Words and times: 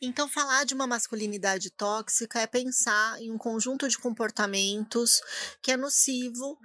Então, 0.00 0.28
falar 0.28 0.64
de 0.64 0.74
uma 0.74 0.86
masculinidade 0.86 1.70
tóxica 1.70 2.38
é 2.38 2.46
pensar 2.46 3.18
em 3.18 3.30
um 3.32 3.38
conjunto 3.38 3.88
de 3.88 3.96
comportamentos 3.96 5.22
que 5.62 5.70
é 5.70 5.76
nocivo 5.76 6.58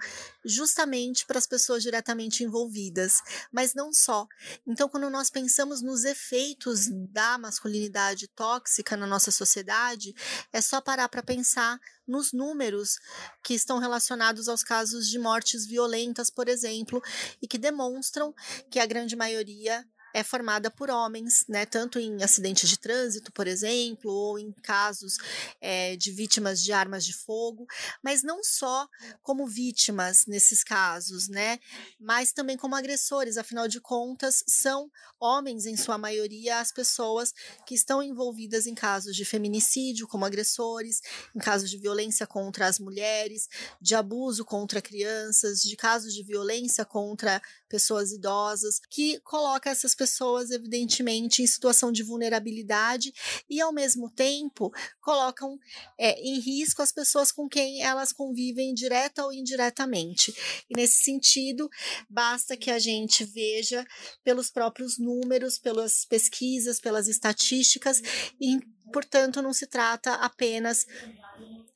justamente 0.43 1.25
para 1.25 1.37
as 1.37 1.47
pessoas 1.47 1.81
diretamente 1.81 2.43
envolvidas, 2.43 3.21
mas 3.49 3.73
não 3.73 3.93
só. 3.93 4.27
Então, 4.67 4.89
quando 4.89 5.09
nós 5.09 5.29
pensamos 5.29 5.81
nos 5.81 6.03
efeitos 6.03 6.89
da 7.09 7.37
masculinidade 7.37 8.27
tóxica 8.27 8.97
na 8.97 9.07
nossa 9.07 9.31
sociedade, 9.31 10.13
é 10.51 10.59
só 10.59 10.81
parar 10.81 11.07
para 11.07 11.23
pensar 11.23 11.79
nos 12.05 12.33
números 12.33 12.97
que 13.41 13.53
estão 13.53 13.79
relacionados 13.79 14.49
aos 14.49 14.61
casos 14.61 15.07
de 15.07 15.17
mortes 15.17 15.65
violentas, 15.65 16.29
por 16.29 16.49
exemplo, 16.49 17.01
e 17.41 17.47
que 17.47 17.57
demonstram 17.57 18.35
que 18.69 18.77
a 18.77 18.85
grande 18.85 19.15
maioria 19.15 19.87
é 20.13 20.23
formada 20.23 20.69
por 20.69 20.89
homens, 20.89 21.45
né, 21.47 21.65
tanto 21.65 21.99
em 21.99 22.23
acidentes 22.23 22.69
de 22.69 22.77
trânsito, 22.77 23.31
por 23.31 23.47
exemplo, 23.47 24.11
ou 24.11 24.39
em 24.39 24.51
casos 24.63 25.17
é, 25.59 25.95
de 25.95 26.11
vítimas 26.11 26.61
de 26.63 26.71
armas 26.71 27.05
de 27.05 27.13
fogo, 27.13 27.65
mas 28.03 28.23
não 28.23 28.43
só 28.43 28.87
como 29.21 29.47
vítimas 29.47 30.25
nesses 30.25 30.63
casos, 30.63 31.27
né, 31.27 31.59
mas 31.99 32.31
também 32.31 32.57
como 32.57 32.75
agressores, 32.75 33.37
afinal 33.37 33.67
de 33.67 33.79
contas, 33.79 34.43
são 34.47 34.89
homens, 35.19 35.65
em 35.65 35.77
sua 35.77 35.97
maioria, 35.97 36.59
as 36.59 36.71
pessoas 36.71 37.33
que 37.65 37.75
estão 37.75 38.01
envolvidas 38.01 38.65
em 38.65 38.73
casos 38.73 39.15
de 39.15 39.23
feminicídio 39.23 40.07
como 40.07 40.25
agressores, 40.25 41.01
em 41.35 41.39
casos 41.39 41.69
de 41.69 41.77
violência 41.77 42.25
contra 42.25 42.67
as 42.67 42.79
mulheres, 42.79 43.47
de 43.79 43.93
abuso 43.93 44.43
contra 44.43 44.81
crianças, 44.81 45.61
de 45.61 45.75
casos 45.75 46.13
de 46.13 46.23
violência 46.23 46.83
contra 46.83 47.41
pessoas 47.69 48.11
idosas, 48.11 48.81
que 48.89 49.19
coloca 49.21 49.69
essas 49.69 49.95
pessoas, 50.01 50.49
evidentemente, 50.49 51.43
em 51.43 51.47
situação 51.47 51.91
de 51.91 52.01
vulnerabilidade 52.01 53.13
e, 53.47 53.61
ao 53.61 53.71
mesmo 53.71 54.09
tempo, 54.09 54.73
colocam 54.99 55.59
é, 55.95 56.19
em 56.19 56.39
risco 56.39 56.81
as 56.81 56.91
pessoas 56.91 57.31
com 57.31 57.47
quem 57.47 57.83
elas 57.83 58.11
convivem 58.11 58.73
direta 58.73 59.23
ou 59.23 59.31
indiretamente. 59.31 60.33
E, 60.67 60.75
nesse 60.75 61.03
sentido, 61.03 61.69
basta 62.09 62.57
que 62.57 62.71
a 62.71 62.79
gente 62.79 63.23
veja 63.23 63.85
pelos 64.23 64.49
próprios 64.49 64.97
números, 64.97 65.59
pelas 65.59 66.03
pesquisas, 66.03 66.79
pelas 66.79 67.07
estatísticas, 67.07 68.01
e, 68.41 68.59
portanto, 68.91 69.39
não 69.39 69.53
se 69.53 69.67
trata 69.67 70.15
apenas 70.15 70.87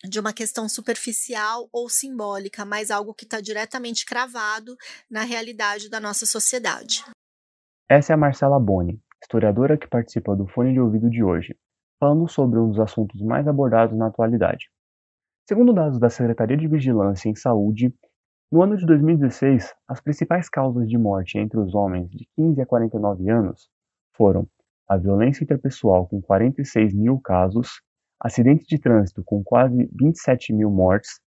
de 0.03 0.19
uma 0.19 0.33
questão 0.33 0.67
superficial 0.67 1.69
ou 1.71 1.87
simbólica, 1.89 2.65
mas 2.65 2.89
algo 2.89 3.13
que 3.13 3.23
está 3.23 3.39
diretamente 3.39 4.03
cravado 4.03 4.75
na 5.09 5.21
realidade 5.21 5.89
da 5.89 5.99
nossa 5.99 6.25
sociedade. 6.25 7.03
Essa 7.87 8.13
é 8.13 8.15
a 8.15 8.17
Marcela 8.17 8.59
Boni, 8.59 8.99
historiadora 9.21 9.77
que 9.77 9.87
participa 9.87 10.35
do 10.35 10.47
Fone 10.47 10.73
de 10.73 10.79
Ouvido 10.79 11.07
de 11.07 11.23
hoje, 11.23 11.55
falando 11.99 12.27
sobre 12.27 12.57
um 12.57 12.69
dos 12.69 12.79
assuntos 12.79 13.21
mais 13.21 13.47
abordados 13.47 13.95
na 13.95 14.07
atualidade. 14.07 14.71
Segundo 15.47 15.71
dados 15.71 15.99
da 15.99 16.09
Secretaria 16.09 16.57
de 16.57 16.67
Vigilância 16.67 17.29
em 17.29 17.35
Saúde, 17.35 17.93
no 18.51 18.63
ano 18.63 18.75
de 18.75 18.87
2016, 18.87 19.71
as 19.87 20.01
principais 20.01 20.49
causas 20.49 20.89
de 20.89 20.97
morte 20.97 21.37
entre 21.37 21.59
os 21.59 21.75
homens 21.75 22.09
de 22.09 22.27
15 22.35 22.59
a 22.59 22.65
49 22.65 23.29
anos 23.29 23.69
foram 24.17 24.47
a 24.89 24.97
violência 24.97 25.43
interpessoal, 25.43 26.07
com 26.07 26.19
46 26.19 26.91
mil 26.91 27.19
casos, 27.19 27.83
acidentes 28.19 28.65
de 28.65 28.79
trânsito, 28.79 29.23
com 29.23 29.43
quase 29.43 29.87
27 29.93 30.53
mil 30.53 30.71
mortes, 30.71 31.19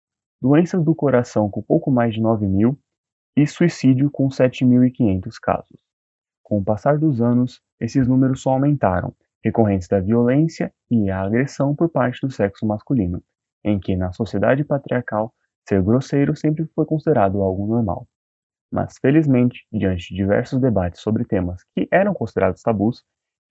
doenças 0.42 0.84
do 0.84 0.92
coração, 0.92 1.48
com 1.48 1.62
pouco 1.62 1.88
mais 1.88 2.14
de 2.14 2.20
9 2.20 2.48
mil, 2.48 2.76
e 3.36 3.46
suicídio, 3.46 4.10
com 4.10 4.26
7.500 4.26 5.36
casos. 5.40 5.87
Com 6.48 6.60
o 6.60 6.64
passar 6.64 6.96
dos 6.96 7.20
anos, 7.20 7.60
esses 7.78 8.08
números 8.08 8.40
só 8.40 8.52
aumentaram, 8.52 9.14
recorrentes 9.44 9.86
da 9.86 10.00
violência 10.00 10.72
e 10.90 11.10
a 11.10 11.20
agressão 11.20 11.76
por 11.76 11.90
parte 11.90 12.26
do 12.26 12.32
sexo 12.32 12.66
masculino, 12.66 13.22
em 13.62 13.78
que, 13.78 13.94
na 13.94 14.12
sociedade 14.12 14.64
patriarcal, 14.64 15.30
ser 15.68 15.82
grosseiro 15.82 16.34
sempre 16.34 16.64
foi 16.74 16.86
considerado 16.86 17.42
algo 17.42 17.66
normal. 17.66 18.08
Mas, 18.72 18.96
felizmente, 18.98 19.66
diante 19.70 20.08
de 20.08 20.14
diversos 20.14 20.58
debates 20.58 21.02
sobre 21.02 21.22
temas 21.26 21.62
que 21.74 21.86
eram 21.92 22.14
considerados 22.14 22.62
tabus, 22.62 23.04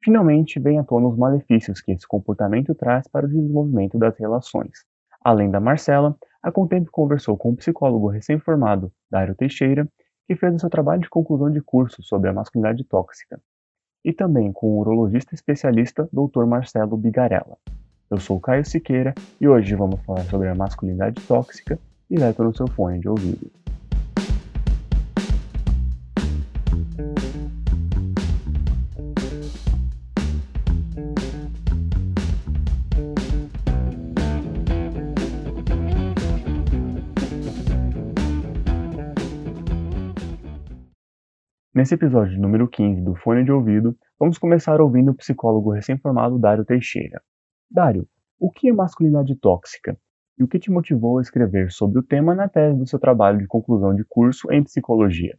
finalmente 0.03 0.59
vem 0.59 0.79
à 0.79 0.83
tona 0.83 1.07
os 1.07 1.17
malefícios 1.19 1.79
que 1.79 1.91
esse 1.91 2.07
comportamento 2.07 2.73
traz 2.73 3.07
para 3.07 3.27
o 3.27 3.29
desenvolvimento 3.29 3.99
das 3.99 4.17
relações. 4.17 4.71
Além 5.23 5.51
da 5.51 5.59
Marcela, 5.59 6.17
a 6.41 6.51
Contempo 6.51 6.89
conversou 6.91 7.37
com 7.37 7.51
o 7.51 7.55
psicólogo 7.55 8.07
recém-formado 8.07 8.91
Dário 9.07 9.35
Teixeira 9.35 9.87
que 10.27 10.35
fez 10.35 10.53
o 10.53 10.59
seu 10.59 10.69
trabalho 10.69 11.01
de 11.01 11.09
conclusão 11.09 11.49
de 11.49 11.61
curso 11.61 12.03
sobre 12.03 12.29
a 12.29 12.33
masculinidade 12.33 12.83
tóxica, 12.83 13.39
e 14.03 14.11
também 14.11 14.51
com 14.51 14.67
o 14.67 14.79
urologista 14.79 15.33
especialista 15.33 16.07
Dr. 16.11 16.45
Marcelo 16.45 16.97
Bigarella. 16.97 17.57
Eu 18.09 18.19
sou 18.19 18.39
Caio 18.39 18.65
Siqueira 18.65 19.13
e 19.39 19.47
hoje 19.47 19.73
vamos 19.75 20.01
falar 20.01 20.23
sobre 20.25 20.49
a 20.49 20.55
masculinidade 20.55 21.21
tóxica 21.25 21.79
direto 22.09 22.43
no 22.43 22.55
seu 22.55 22.67
fone 22.67 22.99
de 22.99 23.09
ouvido. 23.09 23.49
Nesse 41.77 41.93
episódio 41.93 42.41
número 42.41 42.67
15 42.67 43.01
do 43.01 43.13
Fone 43.13 43.43
de 43.43 43.51
Ouvido, 43.51 43.95
vamos 44.19 44.39
começar 44.39 44.81
ouvindo 44.81 45.11
o 45.11 45.15
psicólogo 45.15 45.71
recém-formado 45.71 46.39
Dário 46.39 46.65
Teixeira. 46.65 47.21
Dário, 47.69 48.09
o 48.39 48.49
que 48.49 48.69
é 48.69 48.73
masculinidade 48.73 49.35
tóxica? 49.35 49.95
E 50.39 50.43
o 50.43 50.47
que 50.47 50.57
te 50.57 50.71
motivou 50.71 51.19
a 51.19 51.21
escrever 51.21 51.71
sobre 51.71 51.99
o 51.99 52.03
tema 52.03 52.33
na 52.33 52.49
tese 52.49 52.79
do 52.79 52.87
seu 52.87 52.97
trabalho 52.97 53.37
de 53.37 53.45
conclusão 53.45 53.93
de 53.93 54.03
curso 54.09 54.51
em 54.51 54.63
psicologia? 54.63 55.37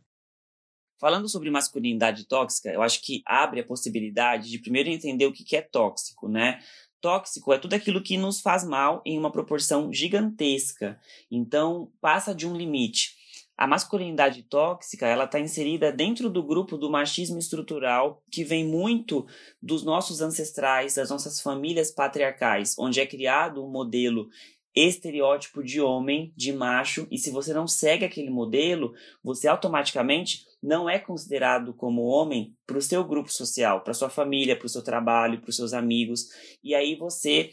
Falando 1.01 1.29
sobre 1.29 1.51
masculinidade 1.51 2.29
tóxica, 2.29 2.69
eu 2.71 2.83
acho 2.83 3.05
que 3.05 3.21
abre 3.27 3.59
a 3.59 3.67
possibilidade 3.67 4.49
de 4.49 4.61
primeiro 4.61 4.91
entender 4.91 5.27
o 5.27 5.33
que 5.33 5.57
é 5.57 5.61
tóxico, 5.61 6.29
né? 6.29 6.61
Tóxico 7.01 7.53
é 7.53 7.59
tudo 7.59 7.75
aquilo 7.75 8.01
que 8.01 8.17
nos 8.17 8.41
faz 8.41 8.63
mal 8.65 9.03
em 9.05 9.19
uma 9.19 9.33
proporção 9.33 9.93
gigantesca. 9.93 11.01
Então, 11.29 11.91
passa 12.01 12.33
de 12.33 12.47
um 12.47 12.57
limite. 12.57 13.18
A 13.59 13.67
masculinidade 13.67 14.45
tóxica, 14.45 15.05
ela 15.05 15.25
está 15.25 15.41
inserida 15.41 15.91
dentro 15.91 16.31
do 16.31 16.45
grupo 16.45 16.79
do 16.79 16.89
machismo 16.89 17.41
estrutural, 17.41 18.23
que 18.31 18.45
vem 18.45 18.65
muito 18.65 19.27
dos 19.61 19.83
nossos 19.83 20.21
ancestrais, 20.21 20.95
das 20.95 21.11
nossas 21.11 21.41
famílias 21.41 21.91
patriarcais, 21.91 22.77
onde 22.79 23.01
é 23.01 23.07
criado 23.07 23.65
um 23.65 23.69
modelo 23.69 24.29
estereótipo 24.73 25.65
de 25.65 25.81
homem, 25.81 26.33
de 26.37 26.53
macho, 26.53 27.09
e 27.11 27.19
se 27.19 27.33
você 27.33 27.53
não 27.53 27.67
segue 27.67 28.05
aquele 28.05 28.31
modelo, 28.31 28.95
você 29.25 29.49
automaticamente 29.49 30.47
não 30.63 30.89
é 30.89 31.01
considerado 31.01 31.75
como 31.75 32.03
homem 32.03 32.55
para 32.65 32.79
o 32.79 32.83
seu 32.83 33.03
grupo 33.03 33.33
social, 33.33 33.83
para 33.83 33.93
sua 33.93 34.09
família, 34.09 34.57
para 34.57 34.67
o 34.67 34.69
seu 34.69 34.85
trabalho, 34.85 35.41
para 35.41 35.51
os 35.51 35.57
seus 35.57 35.73
amigos, 35.73 36.29
e 36.63 36.77
aí 36.77 36.95
você 36.95 37.51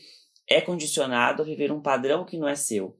é 0.47 0.61
condicionado 0.61 1.41
a 1.41 1.45
viver 1.45 1.71
um 1.71 1.81
padrão 1.81 2.23
que 2.23 2.37
não 2.37 2.47
é 2.47 2.55
seu. 2.55 2.95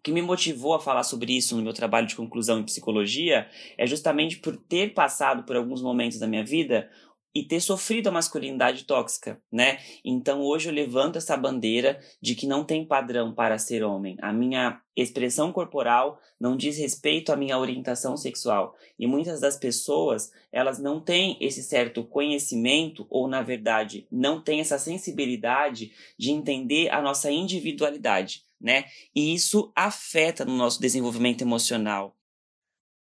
O 0.00 0.02
que 0.02 0.12
me 0.12 0.22
motivou 0.22 0.72
a 0.72 0.80
falar 0.80 1.02
sobre 1.02 1.36
isso 1.36 1.54
no 1.54 1.62
meu 1.62 1.74
trabalho 1.74 2.06
de 2.06 2.16
conclusão 2.16 2.58
em 2.58 2.64
psicologia 2.64 3.46
é 3.76 3.86
justamente 3.86 4.38
por 4.38 4.56
ter 4.56 4.94
passado 4.94 5.42
por 5.42 5.56
alguns 5.56 5.82
momentos 5.82 6.18
da 6.18 6.26
minha 6.26 6.42
vida 6.42 6.88
e 7.34 7.42
ter 7.42 7.60
sofrido 7.60 8.06
a 8.06 8.10
masculinidade 8.10 8.84
tóxica, 8.84 9.38
né? 9.52 9.78
Então 10.02 10.40
hoje 10.40 10.70
eu 10.70 10.72
levanto 10.72 11.18
essa 11.18 11.36
bandeira 11.36 12.00
de 12.18 12.34
que 12.34 12.46
não 12.46 12.64
tem 12.64 12.82
padrão 12.82 13.34
para 13.34 13.58
ser 13.58 13.84
homem. 13.84 14.16
A 14.22 14.32
minha 14.32 14.80
expressão 14.96 15.52
corporal 15.52 16.18
não 16.40 16.56
diz 16.56 16.78
respeito 16.78 17.30
à 17.30 17.36
minha 17.36 17.58
orientação 17.58 18.16
sexual. 18.16 18.74
E 18.98 19.06
muitas 19.06 19.38
das 19.38 19.58
pessoas, 19.58 20.32
elas 20.50 20.78
não 20.78 20.98
têm 20.98 21.36
esse 21.42 21.62
certo 21.62 22.02
conhecimento 22.04 23.06
ou 23.10 23.28
na 23.28 23.42
verdade, 23.42 24.06
não 24.10 24.40
têm 24.40 24.60
essa 24.60 24.78
sensibilidade 24.78 25.92
de 26.18 26.30
entender 26.30 26.88
a 26.88 27.02
nossa 27.02 27.30
individualidade 27.30 28.48
né? 28.60 28.84
E 29.14 29.34
isso 29.34 29.72
afeta 29.74 30.44
no 30.44 30.56
nosso 30.56 30.80
desenvolvimento 30.80 31.42
emocional. 31.42 32.16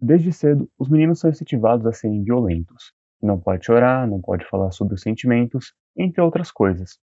Desde 0.00 0.32
cedo, 0.32 0.70
os 0.78 0.90
meninos 0.90 1.20
são 1.20 1.30
incentivados 1.30 1.86
a 1.86 1.92
serem 1.92 2.22
violentos. 2.22 2.92
Não 3.22 3.40
pode 3.40 3.64
chorar, 3.64 4.06
não 4.06 4.20
pode 4.20 4.44
falar 4.46 4.70
sobre 4.70 4.94
os 4.94 5.00
sentimentos, 5.00 5.72
entre 5.96 6.20
outras 6.20 6.50
coisas. 6.50 6.98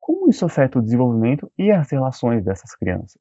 Como 0.00 0.28
isso 0.28 0.44
afeta 0.44 0.78
o 0.78 0.82
desenvolvimento 0.82 1.50
e 1.56 1.70
as 1.70 1.88
relações 1.90 2.44
dessas 2.44 2.74
crianças? 2.74 3.20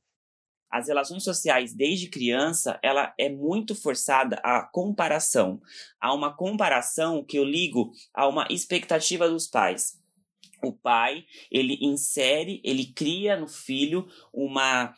As 0.72 0.88
relações 0.88 1.24
sociais 1.24 1.76
desde 1.76 2.10
criança, 2.10 2.80
ela 2.82 3.14
é 3.20 3.30
muito 3.30 3.76
forçada 3.76 4.38
à 4.44 4.64
comparação. 4.64 5.62
Há 6.00 6.14
uma 6.16 6.36
comparação 6.36 7.24
que 7.24 7.38
eu 7.38 7.44
ligo 7.44 7.92
a 8.14 8.28
uma 8.28 8.48
expectativa 8.50 9.30
dos 9.30 9.48
pais 9.48 10.01
o 10.64 10.72
pai, 10.72 11.26
ele 11.52 11.78
insere, 11.82 12.62
ele 12.64 12.86
cria 12.86 13.36
no 13.36 13.48
filho 13.48 14.08
uma 14.34 14.94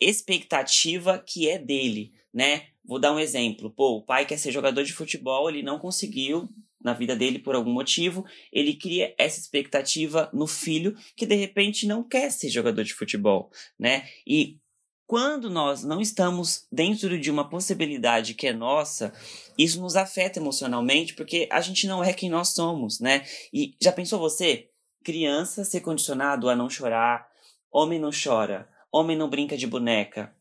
expectativa 0.00 1.18
que 1.18 1.48
é 1.48 1.58
dele, 1.58 2.12
né? 2.32 2.68
Vou 2.84 2.98
dar 2.98 3.12
um 3.12 3.18
exemplo. 3.18 3.70
Pô, 3.70 3.96
o 3.96 4.02
pai 4.02 4.24
quer 4.24 4.38
ser 4.38 4.52
jogador 4.52 4.82
de 4.82 4.92
futebol, 4.92 5.48
ele 5.48 5.62
não 5.62 5.78
conseguiu 5.78 6.48
na 6.82 6.94
vida 6.94 7.14
dele 7.14 7.38
por 7.38 7.54
algum 7.54 7.72
motivo, 7.72 8.24
ele 8.50 8.74
cria 8.74 9.14
essa 9.18 9.38
expectativa 9.38 10.30
no 10.32 10.46
filho 10.46 10.96
que 11.14 11.26
de 11.26 11.34
repente 11.34 11.86
não 11.86 12.02
quer 12.02 12.32
ser 12.32 12.48
jogador 12.48 12.82
de 12.82 12.94
futebol, 12.94 13.50
né? 13.78 14.08
E 14.26 14.58
quando 15.06 15.50
nós 15.50 15.82
não 15.82 16.00
estamos 16.00 16.66
dentro 16.70 17.18
de 17.18 17.30
uma 17.30 17.50
possibilidade 17.50 18.32
que 18.32 18.46
é 18.46 18.52
nossa, 18.52 19.12
isso 19.58 19.80
nos 19.80 19.96
afeta 19.96 20.38
emocionalmente 20.38 21.14
porque 21.14 21.48
a 21.50 21.60
gente 21.60 21.86
não 21.86 22.02
é 22.02 22.12
quem 22.12 22.30
nós 22.30 22.50
somos, 22.50 23.00
né? 23.00 23.24
E 23.52 23.74
já 23.82 23.92
pensou 23.92 24.18
você, 24.18 24.69
criança 25.04 25.64
ser 25.64 25.80
condicionado 25.80 26.48
a 26.48 26.56
não 26.56 26.68
chorar, 26.68 27.28
homem 27.70 27.98
não 27.98 28.10
chora, 28.10 28.68
homem 28.92 29.16
não 29.16 29.28
brinca 29.28 29.56
de 29.56 29.66
boneca, 29.66 30.34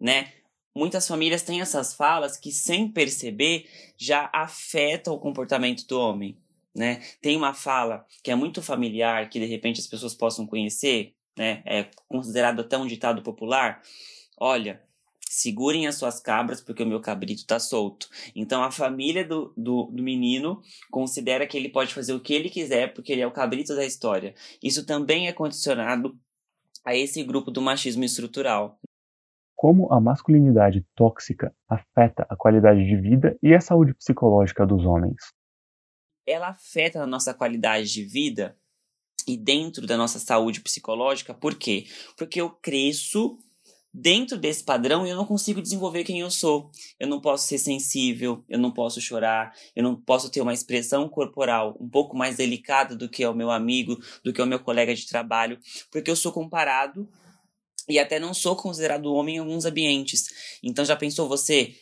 né? 0.00 0.32
muitas 0.74 1.06
famílias 1.06 1.42
têm 1.42 1.60
essas 1.60 1.94
falas 1.94 2.36
que, 2.36 2.50
sem 2.50 2.88
perceber, 2.88 3.68
já 3.96 4.30
afetam 4.32 5.14
o 5.14 5.18
comportamento 5.18 5.86
do 5.86 5.98
homem. 5.98 6.36
Né? 6.74 7.02
Tem 7.20 7.36
uma 7.36 7.52
fala 7.52 8.06
que 8.22 8.30
é 8.30 8.34
muito 8.34 8.62
familiar, 8.62 9.28
que 9.28 9.38
de 9.38 9.46
repente 9.46 9.80
as 9.80 9.86
pessoas 9.86 10.14
possam 10.14 10.46
conhecer, 10.46 11.14
né? 11.36 11.62
é 11.66 11.86
considerado 12.08 12.60
até 12.60 12.78
um 12.78 12.86
ditado 12.86 13.22
popular. 13.22 13.82
Olha, 14.38 14.82
segurem 15.32 15.86
as 15.86 15.96
suas 15.96 16.20
cabras 16.20 16.60
porque 16.60 16.82
o 16.82 16.86
meu 16.86 17.00
cabrito 17.00 17.40
está 17.40 17.58
solto. 17.58 18.08
Então 18.34 18.62
a 18.62 18.70
família 18.70 19.24
do, 19.26 19.52
do, 19.56 19.84
do, 19.86 20.02
menino 20.02 20.60
considera 20.90 21.46
que 21.46 21.56
ele 21.56 21.70
pode 21.70 21.94
fazer 21.94 22.12
o 22.12 22.20
que 22.20 22.34
ele 22.34 22.50
quiser 22.50 22.92
porque 22.92 23.12
ele 23.12 23.22
é 23.22 23.26
o 23.26 23.32
cabrito 23.32 23.74
da 23.74 23.84
história. 23.84 24.34
Isso 24.62 24.84
também 24.84 25.28
é 25.28 25.32
condicionado 25.32 26.18
a 26.84 26.94
esse 26.94 27.22
grupo 27.24 27.50
do 27.50 27.62
machismo 27.62 28.04
estrutural. 28.04 28.78
Como 29.56 29.90
a 29.92 30.00
masculinidade 30.00 30.84
tóxica 30.94 31.54
afeta 31.68 32.26
a 32.28 32.36
qualidade 32.36 32.84
de 32.84 32.96
vida 32.96 33.38
e 33.42 33.54
a 33.54 33.60
saúde 33.60 33.94
psicológica 33.94 34.66
dos 34.66 34.84
homens? 34.84 35.32
Ela 36.26 36.48
afeta 36.48 37.02
a 37.02 37.06
nossa 37.06 37.32
qualidade 37.32 37.90
de 37.90 38.04
vida 38.04 38.56
e 39.26 39.36
dentro 39.36 39.86
da 39.86 39.96
nossa 39.96 40.18
saúde 40.18 40.60
psicológica, 40.60 41.32
por 41.32 41.54
quê? 41.54 41.86
Porque 42.16 42.40
eu 42.40 42.50
cresço 42.50 43.38
dentro 43.92 44.38
desse 44.38 44.64
padrão 44.64 45.06
eu 45.06 45.16
não 45.16 45.26
consigo 45.26 45.60
desenvolver 45.60 46.04
quem 46.04 46.20
eu 46.20 46.30
sou. 46.30 46.70
Eu 46.98 47.06
não 47.06 47.20
posso 47.20 47.46
ser 47.46 47.58
sensível, 47.58 48.44
eu 48.48 48.58
não 48.58 48.70
posso 48.70 49.00
chorar, 49.00 49.54
eu 49.76 49.82
não 49.82 49.94
posso 49.94 50.30
ter 50.30 50.40
uma 50.40 50.54
expressão 50.54 51.08
corporal 51.08 51.76
um 51.80 51.88
pouco 51.88 52.16
mais 52.16 52.36
delicada 52.36 52.96
do 52.96 53.08
que 53.08 53.22
é 53.22 53.28
o 53.28 53.34
meu 53.34 53.50
amigo, 53.50 53.98
do 54.24 54.32
que 54.32 54.40
é 54.40 54.44
o 54.44 54.46
meu 54.46 54.60
colega 54.60 54.94
de 54.94 55.06
trabalho, 55.06 55.58
porque 55.90 56.10
eu 56.10 56.16
sou 56.16 56.32
comparado 56.32 57.08
e 57.88 57.98
até 57.98 58.18
não 58.18 58.32
sou 58.32 58.56
considerado 58.56 59.12
homem 59.12 59.36
em 59.36 59.38
alguns 59.38 59.64
ambientes. 59.64 60.58
Então 60.62 60.84
já 60.84 60.96
pensou 60.96 61.28
você, 61.28 61.74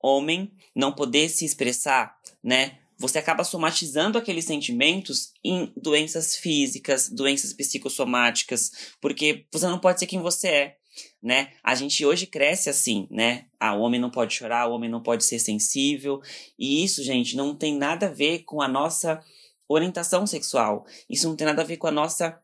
homem, 0.00 0.52
não 0.74 0.92
poder 0.92 1.28
se 1.28 1.44
expressar, 1.44 2.16
né? 2.42 2.78
Você 3.00 3.18
acaba 3.18 3.44
somatizando 3.44 4.18
aqueles 4.18 4.44
sentimentos 4.44 5.32
em 5.44 5.72
doenças 5.76 6.36
físicas, 6.36 7.08
doenças 7.08 7.52
psicossomáticas, 7.52 8.92
porque 9.00 9.46
você 9.52 9.68
não 9.68 9.78
pode 9.78 10.00
ser 10.00 10.06
quem 10.06 10.20
você 10.20 10.48
é, 10.48 10.77
né? 11.22 11.52
A 11.62 11.74
gente 11.74 12.04
hoje 12.04 12.26
cresce 12.26 12.68
assim, 12.68 13.06
né? 13.10 13.46
Ah, 13.58 13.74
o 13.74 13.80
homem 13.80 14.00
não 14.00 14.10
pode 14.10 14.34
chorar, 14.34 14.66
o 14.66 14.74
homem 14.74 14.90
não 14.90 15.02
pode 15.02 15.24
ser 15.24 15.38
sensível, 15.38 16.20
e 16.58 16.84
isso, 16.84 17.02
gente, 17.02 17.36
não 17.36 17.54
tem 17.54 17.76
nada 17.76 18.06
a 18.06 18.12
ver 18.12 18.44
com 18.44 18.62
a 18.62 18.68
nossa 18.68 19.20
orientação 19.68 20.26
sexual. 20.26 20.86
Isso 21.08 21.28
não 21.28 21.36
tem 21.36 21.46
nada 21.46 21.62
a 21.62 21.64
ver 21.64 21.76
com 21.76 21.86
a 21.86 21.92
nossa 21.92 22.40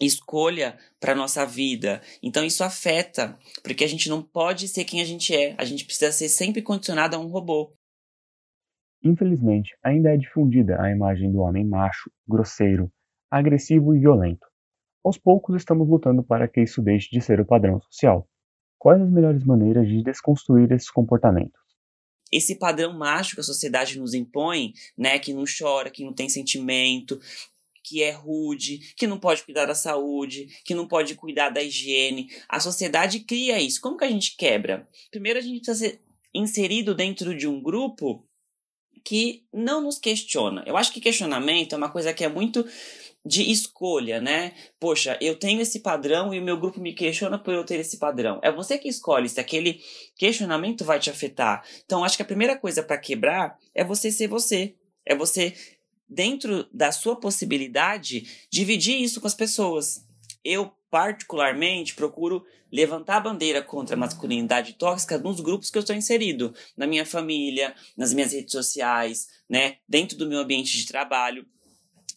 escolha 0.00 0.78
para 0.98 1.14
nossa 1.14 1.44
vida. 1.44 2.00
Então 2.22 2.44
isso 2.44 2.64
afeta, 2.64 3.38
porque 3.62 3.84
a 3.84 3.88
gente 3.88 4.08
não 4.08 4.22
pode 4.22 4.68
ser 4.68 4.84
quem 4.84 5.00
a 5.00 5.04
gente 5.04 5.34
é. 5.34 5.54
A 5.58 5.64
gente 5.64 5.84
precisa 5.84 6.12
ser 6.12 6.28
sempre 6.28 6.62
condicionado 6.62 7.16
a 7.16 7.18
um 7.18 7.28
robô. 7.28 7.72
Infelizmente, 9.02 9.74
ainda 9.82 10.12
é 10.12 10.16
difundida 10.16 10.80
a 10.80 10.90
imagem 10.90 11.32
do 11.32 11.38
homem 11.38 11.64
macho, 11.64 12.10
grosseiro, 12.28 12.92
agressivo 13.30 13.94
e 13.94 14.00
violento. 14.00 14.46
Aos 15.04 15.16
poucos 15.16 15.56
estamos 15.56 15.88
lutando 15.88 16.22
para 16.22 16.46
que 16.46 16.60
isso 16.60 16.82
deixe 16.82 17.08
de 17.10 17.20
ser 17.20 17.40
o 17.40 17.46
padrão 17.46 17.80
social. 17.80 18.28
Quais 18.78 19.00
as 19.00 19.10
melhores 19.10 19.44
maneiras 19.44 19.86
de 19.86 20.02
desconstruir 20.02 20.70
esses 20.72 20.90
comportamentos? 20.90 21.60
esse 22.30 22.54
padrão 22.54 22.92
macho 22.92 23.34
que 23.34 23.40
a 23.40 23.44
sociedade 23.44 23.98
nos 23.98 24.14
impõe, 24.14 24.72
né, 24.96 25.18
que 25.18 25.32
não 25.32 25.44
chora, 25.44 25.90
que 25.90 26.04
não 26.04 26.12
tem 26.12 26.28
sentimento, 26.28 27.20
que 27.82 28.02
é 28.02 28.10
rude, 28.10 28.78
que 28.96 29.06
não 29.06 29.18
pode 29.18 29.42
cuidar 29.42 29.66
da 29.66 29.74
saúde, 29.74 30.46
que 30.64 30.74
não 30.74 30.86
pode 30.86 31.14
cuidar 31.14 31.50
da 31.50 31.62
higiene. 31.62 32.28
A 32.48 32.60
sociedade 32.60 33.20
cria 33.20 33.60
isso. 33.60 33.80
Como 33.80 33.96
que 33.96 34.04
a 34.04 34.10
gente 34.10 34.36
quebra? 34.36 34.88
Primeiro 35.10 35.38
a 35.38 35.42
gente 35.42 35.64
precisa 35.64 35.76
ser 35.76 36.00
inserido 36.32 36.94
dentro 36.94 37.36
de 37.36 37.48
um 37.48 37.60
grupo 37.60 38.24
que 39.04 39.44
não 39.52 39.80
nos 39.80 39.98
questiona. 39.98 40.62
Eu 40.66 40.76
acho 40.76 40.92
que 40.92 41.00
questionamento 41.00 41.74
é 41.74 41.78
uma 41.78 41.90
coisa 41.90 42.12
que 42.12 42.22
é 42.22 42.28
muito 42.28 42.64
de 43.24 43.50
escolha, 43.50 44.20
né? 44.20 44.54
Poxa, 44.78 45.18
eu 45.20 45.36
tenho 45.36 45.60
esse 45.60 45.80
padrão 45.80 46.32
e 46.32 46.38
o 46.38 46.42
meu 46.42 46.58
grupo 46.58 46.80
me 46.80 46.94
questiona 46.94 47.38
por 47.38 47.52
eu 47.52 47.64
ter 47.64 47.78
esse 47.78 47.98
padrão. 47.98 48.40
É 48.42 48.50
você 48.50 48.78
que 48.78 48.88
escolhe 48.88 49.28
se 49.28 49.38
aquele 49.38 49.80
questionamento 50.16 50.84
vai 50.84 50.98
te 50.98 51.10
afetar. 51.10 51.64
Então, 51.84 52.02
acho 52.02 52.16
que 52.16 52.22
a 52.22 52.26
primeira 52.26 52.56
coisa 52.56 52.82
para 52.82 52.98
quebrar 52.98 53.58
é 53.74 53.84
você 53.84 54.10
ser 54.10 54.28
você. 54.28 54.74
É 55.04 55.14
você 55.14 55.54
dentro 56.08 56.66
da 56.72 56.90
sua 56.90 57.14
possibilidade, 57.14 58.46
dividir 58.50 59.00
isso 59.00 59.20
com 59.20 59.26
as 59.26 59.34
pessoas. 59.34 60.04
Eu, 60.44 60.72
particularmente, 60.90 61.94
procuro 61.94 62.44
levantar 62.72 63.16
a 63.16 63.20
bandeira 63.20 63.62
contra 63.62 63.94
a 63.94 63.98
masculinidade 63.98 64.74
tóxica 64.74 65.18
nos 65.18 65.40
grupos 65.40 65.70
que 65.70 65.78
eu 65.78 65.80
estou 65.80 65.94
inserido, 65.94 66.54
na 66.76 66.86
minha 66.86 67.04
família, 67.04 67.74
nas 67.96 68.12
minhas 68.12 68.32
redes 68.32 68.52
sociais, 68.52 69.28
né, 69.48 69.76
dentro 69.88 70.16
do 70.16 70.28
meu 70.28 70.38
ambiente 70.38 70.76
de 70.76 70.86
trabalho. 70.86 71.46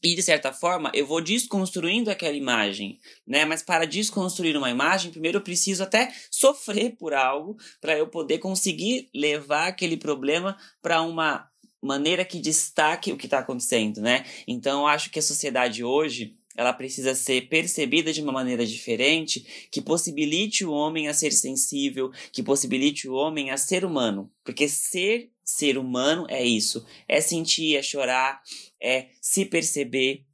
E, 0.04 0.16
de 0.16 0.22
certa 0.22 0.52
forma, 0.52 0.92
eu 0.94 1.06
vou 1.08 1.22
desconstruindo 1.22 2.12
aquela 2.12 2.36
imagem, 2.36 3.00
né? 3.26 3.46
Mas 3.46 3.64
para 3.64 3.86
desconstruir 3.86 4.58
uma 4.58 4.70
imagem, 4.70 5.12
primeiro 5.12 5.38
eu 5.38 5.42
preciso 5.42 5.82
até 5.82 6.14
sofrer 6.30 6.98
por 6.98 7.14
algo 7.14 7.56
para 7.80 7.98
eu 7.98 8.08
poder 8.08 8.40
conseguir 8.40 9.10
levar 9.16 9.68
aquele 9.68 9.96
problema 9.96 10.58
para 10.82 11.02
uma 11.02 11.48
maneira 11.82 12.26
que 12.26 12.40
destaque 12.40 13.12
o 13.12 13.18
que 13.18 13.28
está 13.28 13.40
acontecendo, 13.40 14.02
né? 14.02 14.26
Então, 14.48 14.82
eu 14.82 14.88
acho 14.88 15.10
que 15.10 15.20
a 15.20 15.24
sociedade 15.24 15.84
hoje 15.84 16.36
ela 16.56 16.72
precisa 16.72 17.16
ser 17.16 17.48
percebida 17.50 18.14
de 18.14 18.22
uma 18.22 18.32
maneira 18.32 18.66
diferente, 18.66 19.68
que 19.72 19.82
possibilite 19.82 20.64
o 20.64 20.72
homem 20.72 21.08
a 21.08 21.14
ser 21.14 21.32
sensível, 21.32 22.12
que 22.32 22.44
possibilite 22.44 23.10
o 23.10 23.14
homem 23.14 23.50
a 23.50 23.58
ser 23.58 23.84
humano, 23.84 24.32
porque 24.44 24.70
ser 24.70 25.32
ser 25.44 25.78
humano 25.78 26.26
é 26.30 26.44
isso, 26.44 26.86
é 27.08 27.20
sentir, 27.22 27.76
é 27.76 27.82
chorar, 27.82 28.42
é 28.82 29.08
se 29.22 29.46
perceber. 29.46 30.26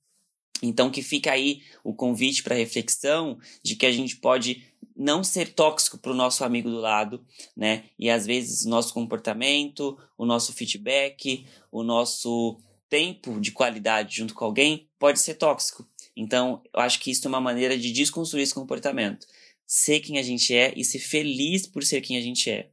Então 0.61 0.89
que 0.89 1.01
fica 1.01 1.31
aí 1.31 1.61
o 1.83 1.93
convite 1.93 2.43
para 2.43 2.55
reflexão 2.55 3.39
de 3.63 3.75
que 3.75 3.85
a 3.85 3.91
gente 3.91 4.17
pode 4.17 4.63
não 4.95 5.23
ser 5.23 5.53
tóxico 5.53 5.97
para 5.97 6.11
o 6.11 6.15
nosso 6.15 6.43
amigo 6.43 6.69
do 6.69 6.77
lado, 6.77 7.25
né? 7.55 7.85
E 7.97 8.09
às 8.09 8.25
vezes 8.25 8.65
o 8.65 8.69
nosso 8.69 8.93
comportamento, 8.93 9.97
o 10.17 10.25
nosso 10.25 10.51
feedback, 10.51 11.45
o 11.71 11.83
nosso 11.83 12.59
tempo 12.89 13.39
de 13.39 13.51
qualidade 13.51 14.17
junto 14.17 14.33
com 14.33 14.43
alguém 14.43 14.89
pode 14.97 15.19
ser 15.19 15.35
tóxico. 15.35 15.87
Então, 16.17 16.61
eu 16.73 16.81
acho 16.81 16.99
que 16.99 17.11
isso 17.11 17.25
é 17.25 17.29
uma 17.29 17.39
maneira 17.39 17.77
de 17.77 17.93
desconstruir 17.93 18.43
esse 18.43 18.53
comportamento. 18.53 19.25
Ser 19.65 20.01
quem 20.01 20.17
a 20.17 20.23
gente 20.23 20.53
é 20.53 20.73
e 20.75 20.83
ser 20.83 20.99
feliz 20.99 21.65
por 21.65 21.83
ser 21.83 22.01
quem 22.01 22.17
a 22.17 22.21
gente 22.21 22.49
é. 22.49 22.69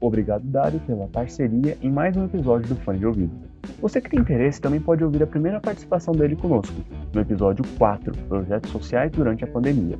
Obrigado, 0.00 0.44
Dário, 0.44 0.78
pela 0.80 1.08
parceria 1.08 1.76
em 1.82 1.90
mais 1.90 2.16
um 2.16 2.24
episódio 2.24 2.68
do 2.68 2.80
Fone 2.82 3.00
de 3.00 3.06
Ouvido. 3.06 3.36
Você 3.80 4.00
que 4.00 4.08
tem 4.08 4.20
interesse 4.20 4.60
também 4.60 4.80
pode 4.80 5.02
ouvir 5.02 5.24
a 5.24 5.26
primeira 5.26 5.60
participação 5.60 6.14
dele 6.14 6.36
conosco, 6.36 6.76
no 7.12 7.20
episódio 7.20 7.64
4, 7.76 8.16
Projetos 8.28 8.70
Sociais 8.70 9.10
durante 9.10 9.42
a 9.42 9.48
Pandemia. 9.48 9.98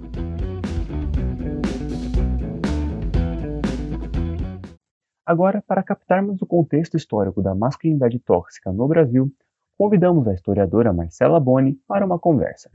Agora, 5.26 5.60
para 5.66 5.82
captarmos 5.82 6.40
o 6.40 6.46
contexto 6.46 6.96
histórico 6.96 7.42
da 7.42 7.52
masculinidade 7.52 8.20
tóxica 8.20 8.72
no 8.72 8.86
Brasil, 8.86 9.32
convidamos 9.76 10.28
a 10.28 10.32
historiadora 10.32 10.92
Marcela 10.92 11.40
Boni 11.40 11.74
para 11.88 12.06
uma 12.06 12.20
conversa. 12.20 12.70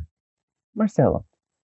Marcela, 0.75 1.23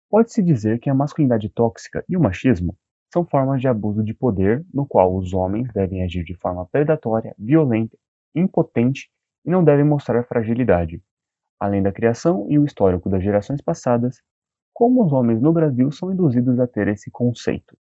pode-se 0.09 0.43
dizer 0.43 0.81
que 0.81 0.89
a 0.89 0.95
masculinidade 0.95 1.51
tóxica 1.51 2.03
e 2.09 2.17
o 2.17 2.21
machismo 2.21 2.75
são 3.15 3.25
formas 3.25 3.61
de 3.61 3.69
abuso 3.69 4.03
de 4.03 4.13
poder 4.13 4.67
no 4.75 4.85
qual 4.85 5.17
os 5.17 5.33
homens 5.33 5.73
devem 5.73 6.03
agir 6.03 6.25
de 6.25 6.35
forma 6.35 6.67
predatória, 6.67 7.33
violenta, 7.39 7.97
impotente 8.35 9.09
e 9.47 9.51
não 9.51 9.63
devem 9.63 9.85
mostrar 9.85 10.25
fragilidade. 10.25 11.01
Além 11.61 11.81
da 11.81 11.93
criação 11.93 12.47
e 12.51 12.59
o 12.59 12.65
histórico 12.65 13.09
das 13.09 13.23
gerações 13.23 13.63
passadas, 13.63 14.21
como 14.73 15.05
os 15.05 15.13
homens 15.13 15.41
no 15.41 15.53
Brasil 15.53 15.93
são 15.93 16.13
induzidos 16.13 16.59
a 16.59 16.67
ter 16.67 16.89
esse 16.89 17.09
conceito? 17.09 17.79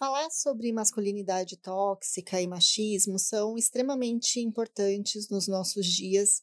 Falar 0.00 0.30
sobre 0.30 0.72
masculinidade 0.72 1.58
tóxica 1.58 2.40
e 2.40 2.46
machismo 2.46 3.18
são 3.18 3.58
extremamente 3.58 4.40
importantes 4.40 5.28
nos 5.28 5.46
nossos 5.46 5.84
dias, 5.84 6.42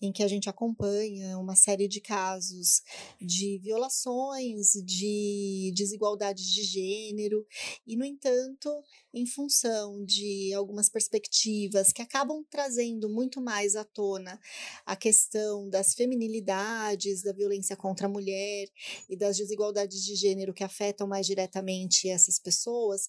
em 0.00 0.10
que 0.10 0.22
a 0.22 0.26
gente 0.26 0.48
acompanha 0.48 1.36
uma 1.38 1.54
série 1.54 1.86
de 1.86 2.00
casos 2.00 2.80
de 3.20 3.58
violações, 3.58 4.72
de 4.82 5.70
desigualdades 5.76 6.46
de 6.46 6.62
gênero, 6.62 7.46
e, 7.86 7.94
no 7.94 8.06
entanto, 8.06 8.70
em 9.14 9.26
função 9.26 10.04
de 10.04 10.52
algumas 10.52 10.88
perspectivas 10.88 11.92
que 11.92 12.02
acabam 12.02 12.44
trazendo 12.50 13.08
muito 13.08 13.40
mais 13.40 13.76
à 13.76 13.84
tona 13.84 14.40
a 14.84 14.96
questão 14.96 15.68
das 15.70 15.94
feminilidades, 15.94 17.22
da 17.22 17.32
violência 17.32 17.76
contra 17.76 18.06
a 18.06 18.10
mulher 18.10 18.68
e 19.08 19.16
das 19.16 19.36
desigualdades 19.36 20.04
de 20.04 20.16
gênero 20.16 20.52
que 20.52 20.64
afetam 20.64 21.06
mais 21.06 21.26
diretamente 21.26 22.08
essas 22.08 22.38
pessoas 22.38 23.08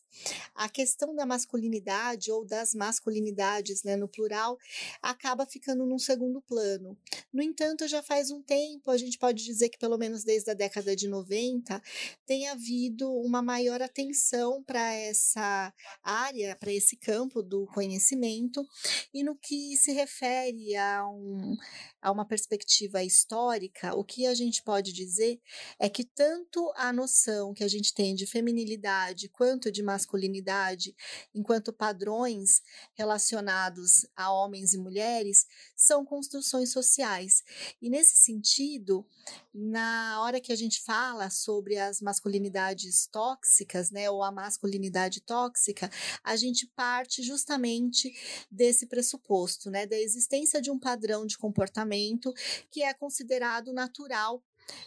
a 0.53 0.69
questão 0.69 1.15
da 1.15 1.25
masculinidade 1.25 2.31
ou 2.31 2.45
das 2.45 2.73
masculinidades, 2.73 3.83
né, 3.83 3.95
no 3.95 4.07
plural, 4.07 4.57
acaba 5.01 5.45
ficando 5.45 5.85
num 5.85 5.99
segundo 5.99 6.41
plano. 6.41 6.97
No 7.33 7.41
entanto, 7.41 7.87
já 7.87 8.01
faz 8.01 8.31
um 8.31 8.41
tempo, 8.41 8.91
a 8.91 8.97
gente 8.97 9.17
pode 9.17 9.43
dizer 9.43 9.69
que 9.69 9.77
pelo 9.77 9.97
menos 9.97 10.23
desde 10.23 10.51
a 10.51 10.53
década 10.53 10.95
de 10.95 11.07
90, 11.07 11.81
tem 12.25 12.47
havido 12.47 13.11
uma 13.13 13.41
maior 13.41 13.81
atenção 13.81 14.63
para 14.63 14.93
essa 14.93 15.73
área, 16.03 16.55
para 16.55 16.71
esse 16.71 16.95
campo 16.95 17.41
do 17.41 17.65
conhecimento, 17.67 18.65
e 19.13 19.23
no 19.23 19.35
que 19.35 19.75
se 19.77 19.91
refere 19.91 20.75
a, 20.75 21.07
um, 21.07 21.55
a 22.01 22.11
uma 22.11 22.25
perspectiva 22.25 23.03
histórica, 23.03 23.95
o 23.95 24.03
que 24.03 24.25
a 24.25 24.33
gente 24.33 24.63
pode 24.63 24.93
dizer 24.93 25.39
é 25.79 25.89
que 25.89 26.03
tanto 26.03 26.71
a 26.75 26.91
noção 26.91 27.53
que 27.53 27.63
a 27.63 27.67
gente 27.67 27.93
tem 27.93 28.15
de 28.15 28.25
feminilidade 28.25 29.29
quanto 29.29 29.71
de 29.71 29.81
masculinidade, 29.83 30.95
enquanto 31.33 31.73
padrões 31.73 32.61
relacionados 32.93 34.05
a 34.15 34.31
homens 34.31 34.73
e 34.73 34.77
mulheres, 34.77 35.45
são 35.75 36.05
construções 36.05 36.71
sociais. 36.71 37.43
E 37.81 37.89
nesse 37.89 38.17
sentido, 38.17 39.05
na 39.53 40.21
hora 40.21 40.39
que 40.39 40.51
a 40.51 40.55
gente 40.55 40.81
fala 40.81 41.29
sobre 41.29 41.77
as 41.77 42.01
masculinidades 42.01 43.07
tóxicas, 43.07 43.89
né, 43.91 44.09
ou 44.09 44.23
a 44.23 44.31
masculinidade 44.31 45.21
tóxica, 45.21 45.84
a 46.23 46.35
gente 46.35 46.67
parte 46.75 47.21
justamente 47.23 48.13
desse 48.49 48.87
pressuposto, 48.87 49.69
né, 49.69 49.85
da 49.85 49.97
existência 49.97 50.61
de 50.61 50.71
um 50.71 50.79
padrão 50.79 51.25
de 51.25 51.37
comportamento 51.37 52.33
que 52.71 52.83
é 52.83 52.93
considerado 52.93 53.73
natural 53.73 54.43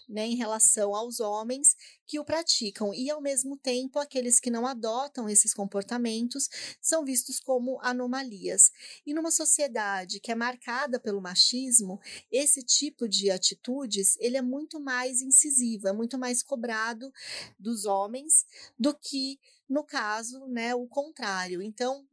né, 0.08 0.26
em 0.26 0.34
relação 0.34 0.94
aos 0.94 1.20
homens 1.20 1.76
que 2.06 2.18
o 2.18 2.24
praticam, 2.24 2.94
e 2.94 3.10
ao 3.10 3.20
mesmo 3.20 3.56
tempo 3.56 3.98
aqueles 3.98 4.40
que 4.40 4.50
não 4.50 4.66
adotam 4.66 5.28
esses 5.28 5.52
comportamentos 5.52 6.48
são 6.80 7.04
vistos 7.04 7.38
como 7.38 7.78
anomalias. 7.82 8.70
E 9.06 9.12
numa 9.12 9.30
sociedade 9.30 10.18
que 10.20 10.32
é 10.32 10.34
marcada 10.34 10.98
pelo 10.98 11.20
machismo, 11.20 12.00
esse 12.30 12.62
tipo 12.62 13.06
de 13.06 13.30
atitudes 13.30 14.16
ele 14.18 14.36
é 14.36 14.42
muito 14.42 14.80
mais 14.80 15.20
incisivo, 15.20 15.88
é 15.88 15.92
muito 15.92 16.18
mais 16.18 16.42
cobrado 16.42 17.12
dos 17.58 17.84
homens 17.84 18.46
do 18.78 18.94
que 18.94 19.38
no 19.68 19.84
caso, 19.84 20.46
né, 20.46 20.74
o 20.74 20.86
contrário. 20.86 21.62
Então, 21.62 22.06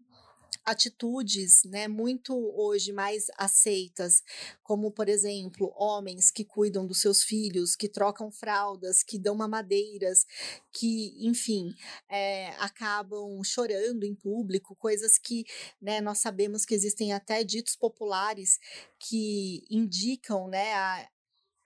atitudes, 0.66 1.64
né, 1.66 1.88
muito 1.88 2.34
hoje 2.58 2.92
mais 2.92 3.28
aceitas, 3.38 4.24
como 4.64 4.92
por 4.92 5.08
exemplo, 5.08 5.72
homens 5.78 6.32
que 6.32 6.44
cuidam 6.44 6.88
dos 6.88 7.00
seus 7.00 7.24
filhos, 7.24 7.76
que 7.76 7.88
trocam 7.88 8.32
fraldas, 8.32 9.04
que 9.04 9.20
dão 9.20 9.36
mamadeiras, 9.36 10.26
que, 10.72 11.14
enfim, 11.20 11.74
é, 12.10 12.50
acabam 12.58 13.44
chorando 13.44 14.04
em 14.04 14.16
público, 14.16 14.76
coisas 14.76 15.20
que, 15.20 15.46
né, 15.80 16.02
nós 16.02 16.18
sabemos 16.18 16.66
que 16.66 16.74
existem 16.74 17.14
até 17.14 17.44
ditos 17.44 17.76
populares 17.76 18.60
que 18.98 19.64
indicam, 19.70 20.48
né, 20.48 20.74
a, 20.74 21.08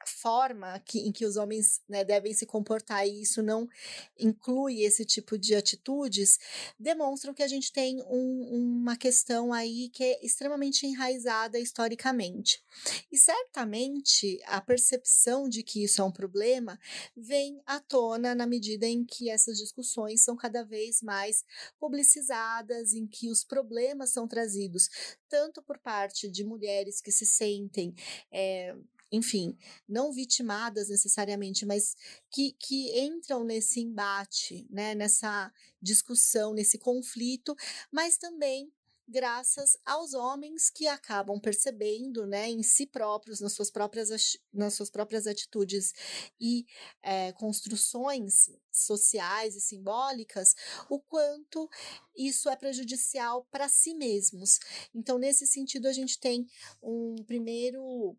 forma 0.10 0.80
que, 0.80 1.00
em 1.00 1.12
que 1.12 1.25
os 1.25 1.38
homens 1.38 1.82
né, 1.88 2.04
devem 2.04 2.34
se 2.34 2.46
comportar 2.46 3.08
e 3.08 3.22
isso 3.22 3.42
não 3.42 3.70
inclui 4.18 4.82
esse 4.82 5.06
tipo 5.06 5.38
de 5.38 5.56
atitudes, 5.56 6.39
demonstram 6.80 7.34
que 7.34 7.44
a 7.44 7.48
gente 7.48 7.72
tem 7.72 8.01
um, 8.04 8.80
uma 8.82 8.98
questão 8.98 9.54
aí 9.54 9.89
que 9.89 10.04
é 10.04 10.25
extremamente 10.25 10.86
enraizada 10.86 11.60
historicamente. 11.60 12.63
E 13.12 13.18
certamente 13.18 14.39
a 14.46 14.60
percepção 14.60 15.48
de 15.48 15.63
que 15.63 15.84
isso 15.84 16.01
é 16.01 16.04
um 16.04 16.12
problema 16.12 16.80
vem 17.16 17.62
à 17.66 17.80
tona 17.80 18.34
na 18.34 18.46
medida 18.46 18.86
em 18.86 19.06
que 19.06 19.30
essas 19.30 19.58
discussões 19.58 20.24
são 20.24 20.36
cada 20.36 20.63
vez 20.63 21.01
mais 21.01 21.44
publicizadas, 21.80 22.94
em 22.94 23.06
que 23.08 23.30
os 23.30 23.44
problemas 23.44 24.10
são 24.10 24.28
trazidos 24.28 24.89
tanto 25.28 25.62
por 25.62 25.78
parte 25.78 26.30
de 26.30 26.44
mulheres 26.44 27.00
que 27.00 27.12
se 27.12 27.25
sentem 27.25 27.94
é, 28.32 28.75
enfim, 29.12 29.58
não 29.88 30.12
vitimadas 30.12 30.89
necessariamente, 30.89 31.66
mas 31.66 31.96
que, 32.32 32.54
que 32.54 33.00
entram 33.00 33.44
nesse 33.44 33.80
embate, 33.80 34.68
né, 34.70 34.94
nessa 34.96 35.51
discussão, 35.82 36.54
nesse 36.54 36.78
conflito, 36.78 37.56
mas 37.92 38.18
também 38.18 38.72
graças 39.10 39.75
aos 39.84 40.13
homens 40.13 40.70
que 40.70 40.88
acabam 40.88 41.39
percebendo, 41.39 42.28
né, 42.28 42.48
em 42.48 42.62
si 42.62 42.86
próprios, 42.86 43.39
nas 43.39 43.54
suas 43.54 43.72
próprias, 43.72 44.38
nas 44.54 44.75
suas 44.75 44.89
próprias 44.89 45.25
atitudes 45.25 45.94
e 46.39 46.66
é, 47.01 47.32
construções 47.34 48.51
sociais 48.72 49.56
e 49.56 49.62
simbólicas, 49.62 50.56
o 50.88 51.00
quanto 51.00 51.68
isso 52.16 52.50
é 52.50 52.56
prejudicial 52.56 53.48
para 53.51 53.68
si 53.68 53.96
mesmos. 53.96 54.60
Então, 54.94 55.18
nesse 55.18 55.48
sentido, 55.48 55.88
a 55.88 55.94
gente 55.94 56.20
tem 56.20 56.46
um 56.82 57.16
primeiro 57.25 58.16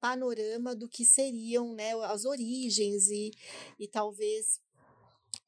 panorama 0.00 0.74
do 0.74 0.88
que 0.88 1.04
seriam 1.04 1.74
né, 1.74 1.92
as 2.06 2.24
origens 2.24 3.08
e, 3.08 3.30
e 3.78 3.86
talvez 3.86 4.60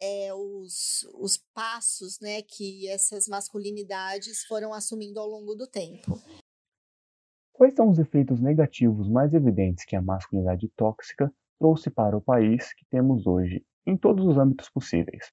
é, 0.01 0.33
os, 0.35 1.07
os 1.15 1.39
passos 1.55 2.21
né, 2.21 2.43
que 2.43 2.89
essas 2.89 3.27
masculinidades 3.27 4.45
foram 4.45 4.73
assumindo 4.73 5.21
ao 5.21 5.29
longo 5.29 5.55
do 5.55 5.67
tempo. 5.67 6.21
Quais 7.53 7.75
são 7.75 7.89
os 7.89 7.99
efeitos 7.99 8.41
negativos 8.41 9.09
mais 9.09 9.33
evidentes 9.33 9.85
que 9.85 9.97
a 9.97 10.03
masculinidade 10.03 10.69
tóxica 10.77 11.33
trouxe 11.59 11.89
para 11.89 12.17
o 12.17 12.21
país 12.21 12.75
que 12.75 12.85
temos 12.87 13.27
hoje, 13.27 13.65
em 13.87 13.97
todos 13.97 14.27
os 14.27 14.37
âmbitos 14.37 14.69
possíveis? 14.69 15.33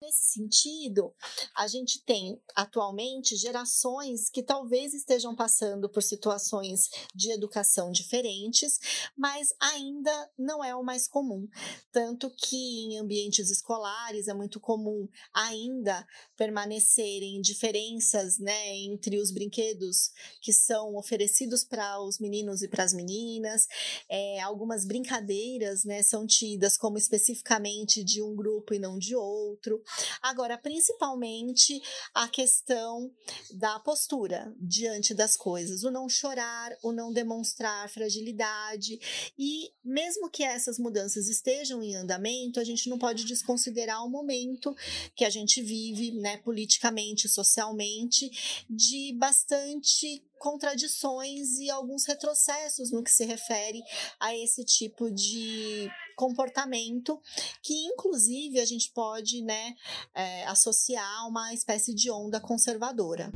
Nesse 0.00 0.32
sentido, 0.34 1.12
a 1.56 1.66
gente 1.66 2.04
tem 2.04 2.40
atualmente 2.54 3.34
gerações 3.34 4.30
que 4.30 4.44
talvez 4.44 4.94
estejam 4.94 5.34
passando 5.34 5.88
por 5.88 6.04
situações 6.04 6.88
de 7.12 7.32
educação 7.32 7.90
diferentes, 7.90 8.78
mas 9.16 9.52
ainda 9.58 10.30
não 10.38 10.62
é 10.62 10.72
o 10.72 10.84
mais 10.84 11.08
comum. 11.08 11.48
Tanto 11.90 12.30
que 12.30 12.84
em 12.84 12.98
ambientes 12.98 13.50
escolares 13.50 14.28
é 14.28 14.34
muito 14.34 14.60
comum 14.60 15.08
ainda 15.34 16.06
permanecerem 16.36 17.40
diferenças 17.40 18.38
né, 18.38 18.76
entre 18.76 19.18
os 19.18 19.32
brinquedos 19.32 20.12
que 20.40 20.52
são 20.52 20.94
oferecidos 20.94 21.64
para 21.64 22.00
os 22.00 22.20
meninos 22.20 22.62
e 22.62 22.68
para 22.68 22.84
as 22.84 22.92
meninas. 22.92 23.66
É, 24.08 24.40
algumas 24.42 24.84
brincadeiras 24.84 25.82
né, 25.82 26.04
são 26.04 26.24
tidas 26.24 26.78
como 26.78 26.96
especificamente 26.96 28.04
de 28.04 28.22
um 28.22 28.36
grupo 28.36 28.72
e 28.74 28.78
não 28.78 28.96
de 28.96 29.16
outro. 29.16 29.82
Agora, 30.22 30.58
principalmente 30.58 31.80
a 32.14 32.28
questão 32.28 33.10
da 33.52 33.78
postura 33.80 34.52
diante 34.60 35.14
das 35.14 35.36
coisas, 35.36 35.84
o 35.84 35.90
não 35.90 36.08
chorar, 36.08 36.76
o 36.82 36.92
não 36.92 37.12
demonstrar 37.12 37.88
fragilidade. 37.88 38.98
E 39.38 39.72
mesmo 39.84 40.30
que 40.30 40.42
essas 40.42 40.78
mudanças 40.78 41.28
estejam 41.28 41.82
em 41.82 41.96
andamento, 41.96 42.60
a 42.60 42.64
gente 42.64 42.88
não 42.88 42.98
pode 42.98 43.24
desconsiderar 43.24 44.04
o 44.04 44.10
momento 44.10 44.74
que 45.14 45.24
a 45.24 45.30
gente 45.30 45.62
vive, 45.62 46.12
né, 46.12 46.36
politicamente, 46.38 47.28
socialmente, 47.28 48.30
de 48.68 49.14
bastante 49.18 50.24
contradições 50.38 51.58
e 51.58 51.70
alguns 51.70 52.06
retrocessos 52.06 52.90
no 52.90 53.02
que 53.02 53.10
se 53.10 53.24
refere 53.24 53.80
a 54.20 54.34
esse 54.34 54.64
tipo 54.64 55.10
de 55.10 55.90
comportamento, 56.16 57.20
que 57.62 57.74
inclusive 57.86 58.58
a 58.58 58.64
gente 58.64 58.90
pode 58.92 59.42
né, 59.42 59.74
é, 60.14 60.44
associar 60.46 61.20
a 61.20 61.26
uma 61.26 61.52
espécie 61.54 61.94
de 61.94 62.10
onda 62.10 62.40
conservadora. 62.40 63.30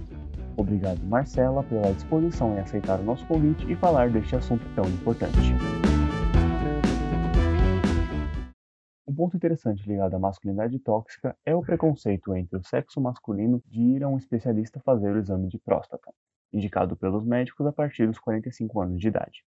Obrigado, 0.56 1.02
Marcela, 1.04 1.62
pela 1.64 1.92
disposição 1.94 2.54
em 2.54 2.60
aceitar 2.60 3.00
o 3.00 3.04
nosso 3.04 3.26
convite 3.26 3.70
e 3.70 3.76
falar 3.76 4.10
deste 4.10 4.36
assunto 4.36 4.64
tão 4.74 4.84
importante. 4.84 5.38
Um 9.06 9.14
ponto 9.14 9.36
interessante 9.36 9.86
ligado 9.86 10.14
à 10.14 10.18
masculinidade 10.18 10.78
tóxica 10.78 11.36
é 11.44 11.54
o 11.54 11.62
preconceito 11.62 12.34
entre 12.34 12.56
o 12.56 12.64
sexo 12.64 13.00
masculino 13.00 13.62
de 13.66 13.80
ir 13.80 14.02
a 14.02 14.08
um 14.08 14.16
especialista 14.16 14.80
fazer 14.80 15.14
o 15.14 15.18
exame 15.18 15.48
de 15.48 15.58
próstata, 15.58 16.12
indicado 16.52 16.96
pelos 16.96 17.24
médicos 17.24 17.66
a 17.66 17.72
partir 17.72 18.06
dos 18.06 18.18
45 18.18 18.80
anos 18.80 19.00
de 19.00 19.08
idade. 19.08 19.44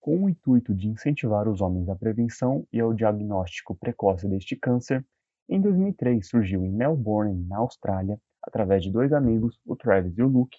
Com 0.00 0.24
o 0.24 0.28
intuito 0.28 0.74
de 0.74 0.88
incentivar 0.88 1.48
os 1.48 1.60
homens 1.60 1.88
à 1.88 1.96
prevenção 1.96 2.66
e 2.72 2.80
ao 2.80 2.92
diagnóstico 2.94 3.74
precoce 3.74 4.28
deste 4.28 4.56
câncer, 4.56 5.04
Em 5.48 5.60
2003 5.60 6.26
surgiu 6.26 6.64
em 6.64 6.70
Melbourne, 6.72 7.44
na 7.46 7.58
Austrália, 7.58 8.18
através 8.42 8.82
de 8.82 8.90
dois 8.90 9.12
amigos, 9.12 9.60
o 9.66 9.76
Travis 9.76 10.16
e 10.16 10.22
o 10.22 10.28
Luke, 10.28 10.56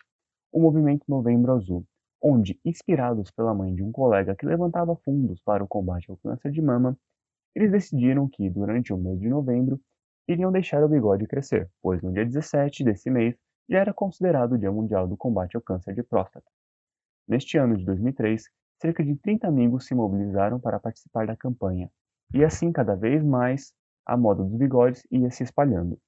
o 0.52 0.62
movimento 0.62 1.04
Novembro 1.08 1.54
Azul, 1.54 1.86
onde, 2.22 2.60
inspirados 2.64 3.32
pela 3.32 3.54
mãe 3.54 3.74
de 3.74 3.84
um 3.84 3.92
colega 3.92 4.36
que 4.36 4.46
levantava 4.46 4.96
fundos 4.98 5.40
para 5.42 5.64
o 5.64 5.68
combate 5.68 6.10
ao 6.10 6.18
câncer 6.18 6.52
de 6.52 6.62
mama, 6.62 6.98
eles 7.56 7.72
decidiram 7.72 8.28
que, 8.30 8.50
durante 8.50 8.94
o 8.94 8.98
mês 8.98 9.20
de 9.20 9.28
novembro, 9.30 9.80
iriam 10.28 10.52
deixar 10.52 10.84
o 10.84 10.90
bigode 10.90 11.28
crescer, 11.28 11.70
pois 11.82 12.02
no 12.02 12.12
dia 12.14 12.26
17 12.26 12.84
desse 12.84 13.10
mês 13.10 13.36
já 13.68 13.80
era 13.80 13.94
considerado 13.94 14.54
o 14.54 14.58
Dia 14.58 14.72
Mundial 14.72 15.08
do 15.08 15.18
Combate 15.18 15.56
ao 15.56 15.62
Câncer 15.62 15.94
de 15.94 16.04
Próstata. 16.04 16.46
Neste 17.28 17.58
ano 17.58 17.76
de 17.76 17.84
2003, 17.84 18.44
cerca 18.80 19.04
de 19.04 19.16
30 19.16 19.48
amigos 19.48 19.86
se 19.88 19.96
mobilizaram 19.96 20.60
para 20.60 20.80
participar 20.80 21.26
da 21.26 21.36
campanha, 21.36 21.90
e 22.34 22.44
assim 22.44 22.72
cada 22.72 22.96
vez 22.96 23.24
mais 23.24 23.74
a 24.06 24.16
moda 24.16 24.44
dos 24.44 24.56
bigodes 24.56 25.06
ia 25.12 25.32
se 25.32 25.44
espalhando. 25.44 26.00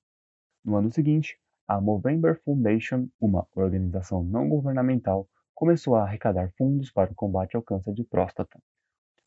No 0.63 0.75
ano 0.75 0.91
seguinte, 0.91 1.39
a 1.67 1.81
Movember 1.81 2.39
Foundation, 2.43 3.09
uma 3.19 3.47
organização 3.55 4.23
não 4.23 4.47
governamental, 4.47 5.27
começou 5.55 5.95
a 5.95 6.03
arrecadar 6.03 6.51
fundos 6.55 6.91
para 6.91 7.11
o 7.11 7.15
combate 7.15 7.55
ao 7.55 7.63
câncer 7.63 7.93
de 7.93 8.03
próstata, 8.03 8.59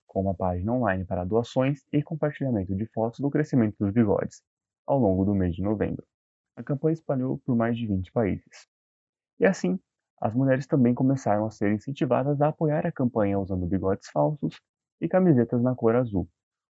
com 0.06 0.22
uma 0.22 0.34
página 0.34 0.72
online 0.72 1.04
para 1.04 1.25
doações 1.25 1.82
e 1.92 2.02
compartilhamento 2.02 2.75
de 2.76 2.87
fotos 2.87 3.18
do 3.18 3.30
crescimento 3.30 3.76
dos 3.80 3.92
bigodes, 3.92 4.42
ao 4.87 4.99
longo 4.99 5.25
do 5.25 5.34
mês 5.34 5.54
de 5.54 5.62
novembro. 5.62 6.04
A 6.60 6.62
campanha 6.62 6.92
espalhou 6.92 7.38
por 7.38 7.56
mais 7.56 7.74
de 7.74 7.86
20 7.86 8.12
países. 8.12 8.68
E 9.40 9.46
assim, 9.46 9.80
as 10.20 10.34
mulheres 10.34 10.66
também 10.66 10.92
começaram 10.92 11.46
a 11.46 11.50
ser 11.50 11.72
incentivadas 11.72 12.42
a 12.42 12.48
apoiar 12.48 12.86
a 12.86 12.92
campanha 12.92 13.38
usando 13.38 13.64
bigodes 13.64 14.10
falsos 14.10 14.60
e 15.00 15.08
camisetas 15.08 15.62
na 15.62 15.74
cor 15.74 15.96
azul, 15.96 16.28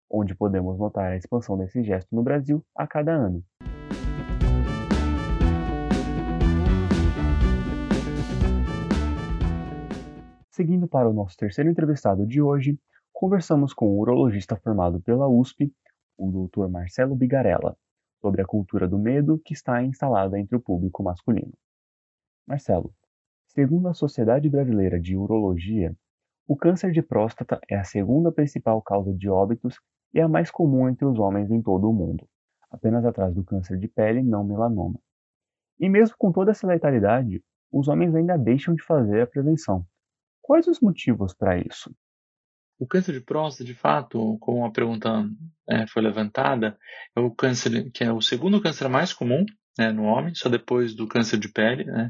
onde 0.08 0.36
podemos 0.36 0.78
notar 0.78 1.12
a 1.12 1.18
expansão 1.18 1.58
desse 1.58 1.82
gesto 1.82 2.16
no 2.16 2.22
Brasil 2.22 2.64
a 2.76 2.86
cada 2.86 3.14
ano. 3.14 3.44
Seguindo 10.52 10.88
para 10.88 11.10
o 11.10 11.14
nosso 11.14 11.36
terceiro 11.36 11.72
entrevistado 11.72 12.28
de 12.28 12.40
hoje, 12.40 12.80
conversamos 13.12 13.74
com 13.74 13.88
o 13.88 13.98
urologista 13.98 14.56
formado 14.56 15.02
pela 15.02 15.28
USP, 15.28 15.74
o 16.16 16.48
Dr. 16.48 16.68
Marcelo 16.68 17.16
Bigarella, 17.16 17.76
sobre 18.22 18.42
a 18.42 18.46
cultura 18.46 18.88
do 18.88 18.98
medo 18.98 19.40
que 19.44 19.54
está 19.54 19.84
instalada 19.84 20.40
entre 20.40 20.56
o 20.56 20.60
público 20.60 21.04
masculino. 21.04 21.54
Marcelo, 22.48 22.94
segundo 23.48 23.88
a 23.88 23.94
Sociedade 23.94 24.50
Brasileira 24.50 25.00
de 25.00 25.16
Urologia, 25.16 25.96
o 26.48 26.56
câncer 26.56 26.92
de 26.92 27.02
próstata 27.02 27.60
é 27.70 27.76
a 27.76 27.84
segunda 27.84 28.32
principal 28.32 28.82
causa 28.82 29.14
de 29.14 29.30
óbitos 29.30 29.80
e 30.14 30.20
a 30.20 30.28
mais 30.28 30.50
comum 30.50 30.90
entre 30.90 31.06
os 31.06 31.20
homens 31.20 31.52
em 31.52 31.62
todo 31.62 31.90
o 31.90 31.94
mundo, 31.94 32.28
apenas 32.72 33.06
atrás 33.06 33.36
do 33.36 33.44
câncer 33.44 33.78
de 33.78 33.88
pele 33.88 34.24
não 34.24 34.44
melanoma. 34.44 35.00
E 35.80 35.88
mesmo 35.88 36.16
com 36.18 36.32
toda 36.32 36.52
essa 36.52 36.68
letalidade, 36.68 37.44
os 37.72 37.88
homens 37.88 38.16
ainda 38.16 38.38
deixam 38.38 38.74
de 38.74 38.84
fazer 38.84 39.22
a 39.22 39.28
prevenção. 39.28 39.86
Quais 40.42 40.68
os 40.68 40.80
motivos 40.80 41.34
para 41.34 41.60
isso? 41.60 41.94
O 42.80 42.88
câncer 42.88 43.14
de 43.14 43.20
próstata, 43.20 43.66
de 43.66 43.76
fato, 43.76 44.38
como 44.40 44.66
a 44.66 44.72
pergunta 44.72 45.30
é, 45.70 45.86
foi 45.88 46.02
levantada, 46.02 46.78
é 47.16 47.20
o 47.20 47.30
câncer 47.30 47.92
que 47.92 48.04
é 48.04 48.12
o 48.12 48.22
segundo 48.22 48.62
câncer 48.62 48.88
mais 48.88 49.12
comum 49.12 49.46
né, 49.78 49.92
no 49.92 50.04
homem, 50.04 50.34
só 50.34 50.48
depois 50.48 50.96
do 50.96 51.06
câncer 51.06 51.38
de 51.38 51.50
pele. 51.50 51.84
Né? 51.84 52.10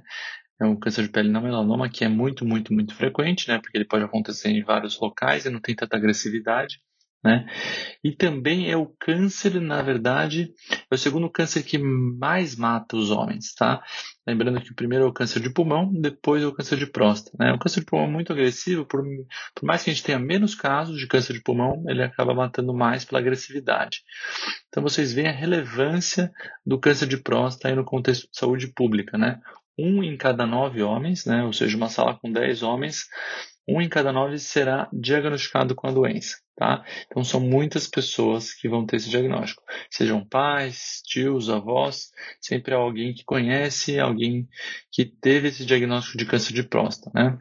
É 0.62 0.66
um 0.66 0.78
câncer 0.78 1.04
de 1.04 1.10
pele 1.10 1.30
não 1.30 1.42
melanoma 1.42 1.90
que 1.90 2.06
é 2.06 2.08
muito, 2.08 2.46
muito, 2.46 2.74
muito 2.74 2.94
frequente, 2.94 3.48
né? 3.48 3.60
Porque 3.60 3.78
ele 3.78 3.88
pode 3.88 4.04
acontecer 4.04 4.50
em 4.50 4.64
vários 4.64 5.00
locais 5.00 5.46
e 5.46 5.50
não 5.50 5.60
tem 5.60 5.76
tanta 5.76 5.98
agressividade. 5.98 6.80
Né? 7.24 7.46
E 8.04 8.12
também 8.12 8.72
é 8.72 8.78
o 8.78 8.86
câncer, 9.00 9.60
na 9.60 9.82
verdade, 9.82 10.54
é 10.90 10.96
o 10.96 10.98
segundo 10.98 11.30
câncer 11.30 11.64
que 11.64 11.78
mais 11.78 12.56
mata 12.56 12.96
os 12.96 13.12
homens, 13.12 13.54
tá? 13.54 13.84
Lembrando 14.30 14.62
que 14.62 14.72
o 14.72 14.76
primeiro 14.76 15.06
é 15.06 15.08
o 15.08 15.12
câncer 15.12 15.42
de 15.42 15.50
pulmão, 15.50 15.92
depois 15.92 16.44
é 16.44 16.46
o 16.46 16.54
câncer 16.54 16.78
de 16.78 16.86
próstata. 16.86 17.36
Né? 17.40 17.52
O 17.52 17.58
câncer 17.58 17.80
de 17.80 17.88
pulmão 17.88 18.08
é 18.08 18.12
muito 18.12 18.32
agressivo, 18.32 18.86
por, 18.86 19.04
por 19.56 19.66
mais 19.66 19.82
que 19.82 19.90
a 19.90 19.94
gente 19.94 20.04
tenha 20.04 20.20
menos 20.20 20.54
casos 20.54 21.00
de 21.00 21.08
câncer 21.08 21.34
de 21.34 21.42
pulmão, 21.42 21.84
ele 21.88 22.04
acaba 22.04 22.32
matando 22.32 22.72
mais 22.72 23.04
pela 23.04 23.20
agressividade. 23.20 24.04
Então 24.68 24.84
vocês 24.84 25.12
veem 25.12 25.30
a 25.30 25.32
relevância 25.32 26.32
do 26.64 26.80
câncer 26.80 27.08
de 27.08 27.18
próstata 27.18 27.70
aí 27.70 27.76
no 27.76 27.84
contexto 27.84 28.30
de 28.32 28.38
saúde 28.38 28.68
pública, 28.68 29.18
né? 29.18 29.42
Um 29.78 30.04
em 30.04 30.16
cada 30.16 30.46
nove 30.46 30.84
homens, 30.84 31.26
né? 31.26 31.44
Ou 31.44 31.54
seja, 31.54 31.76
uma 31.76 31.90
sala 31.90 32.14
com 32.20 32.32
dez 32.32 32.62
homens, 32.62 33.08
um 33.68 33.82
em 33.82 33.90
cada 33.90 34.12
nove 34.12 34.38
será 34.38 34.88
diagnosticado 34.94 35.74
com 35.74 35.88
a 35.88 35.92
doença. 35.92 36.38
Tá? 36.60 36.84
Então 37.08 37.24
são 37.24 37.40
muitas 37.40 37.88
pessoas 37.88 38.54
que 38.54 38.68
vão 38.68 38.86
ter 38.86 38.98
esse 38.98 39.10
diagnóstico, 39.10 39.64
sejam 39.90 40.26
pais, 40.26 41.02
tios, 41.06 41.50
avós, 41.50 42.12
sempre 42.42 42.74
alguém 42.74 43.14
que 43.14 43.24
conhece, 43.24 43.98
alguém 43.98 44.46
que 44.92 45.06
teve 45.06 45.48
esse 45.48 45.66
diagnóstico 45.66 46.18
de 46.18 46.26
câncer 46.26 46.52
de 46.52 46.64
próstata, 46.64 47.12
né? 47.16 47.40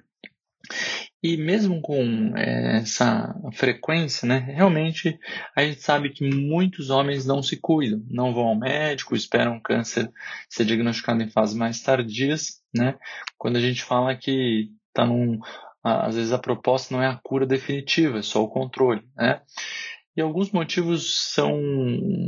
E 1.21 1.37
mesmo 1.37 1.81
com 1.81 2.33
é, 2.37 2.77
essa 2.77 3.35
frequência, 3.55 4.25
né, 4.29 4.39
realmente 4.39 5.19
a 5.57 5.65
gente 5.65 5.81
sabe 5.81 6.11
que 6.11 6.23
muitos 6.23 6.89
homens 6.89 7.27
não 7.27 7.43
se 7.43 7.57
cuidam, 7.57 8.01
não 8.09 8.33
vão 8.33 8.45
ao 8.45 8.57
médico, 8.57 9.17
esperam 9.17 9.57
o 9.57 9.61
câncer 9.61 10.09
ser 10.49 10.65
diagnosticado 10.65 11.21
em 11.25 11.29
fases 11.29 11.57
mais 11.57 11.83
tardias, 11.83 12.63
né? 12.73 12.95
Quando 13.37 13.57
a 13.57 13.61
gente 13.61 13.83
fala 13.83 14.15
que 14.15 14.71
está 14.91 15.05
num 15.05 15.41
às 16.03 16.17
vezes 16.17 16.33
a 16.33 16.39
proposta 16.39 16.95
não 16.95 17.03
é 17.03 17.07
a 17.07 17.21
cura 17.23 17.47
definitiva, 17.47 18.19
é 18.19 18.23
só 18.23 18.43
o 18.43 18.49
controle, 18.49 19.03
né? 19.17 19.41
E 20.19 20.21
alguns 20.21 20.51
motivos 20.51 21.33
são 21.33 21.57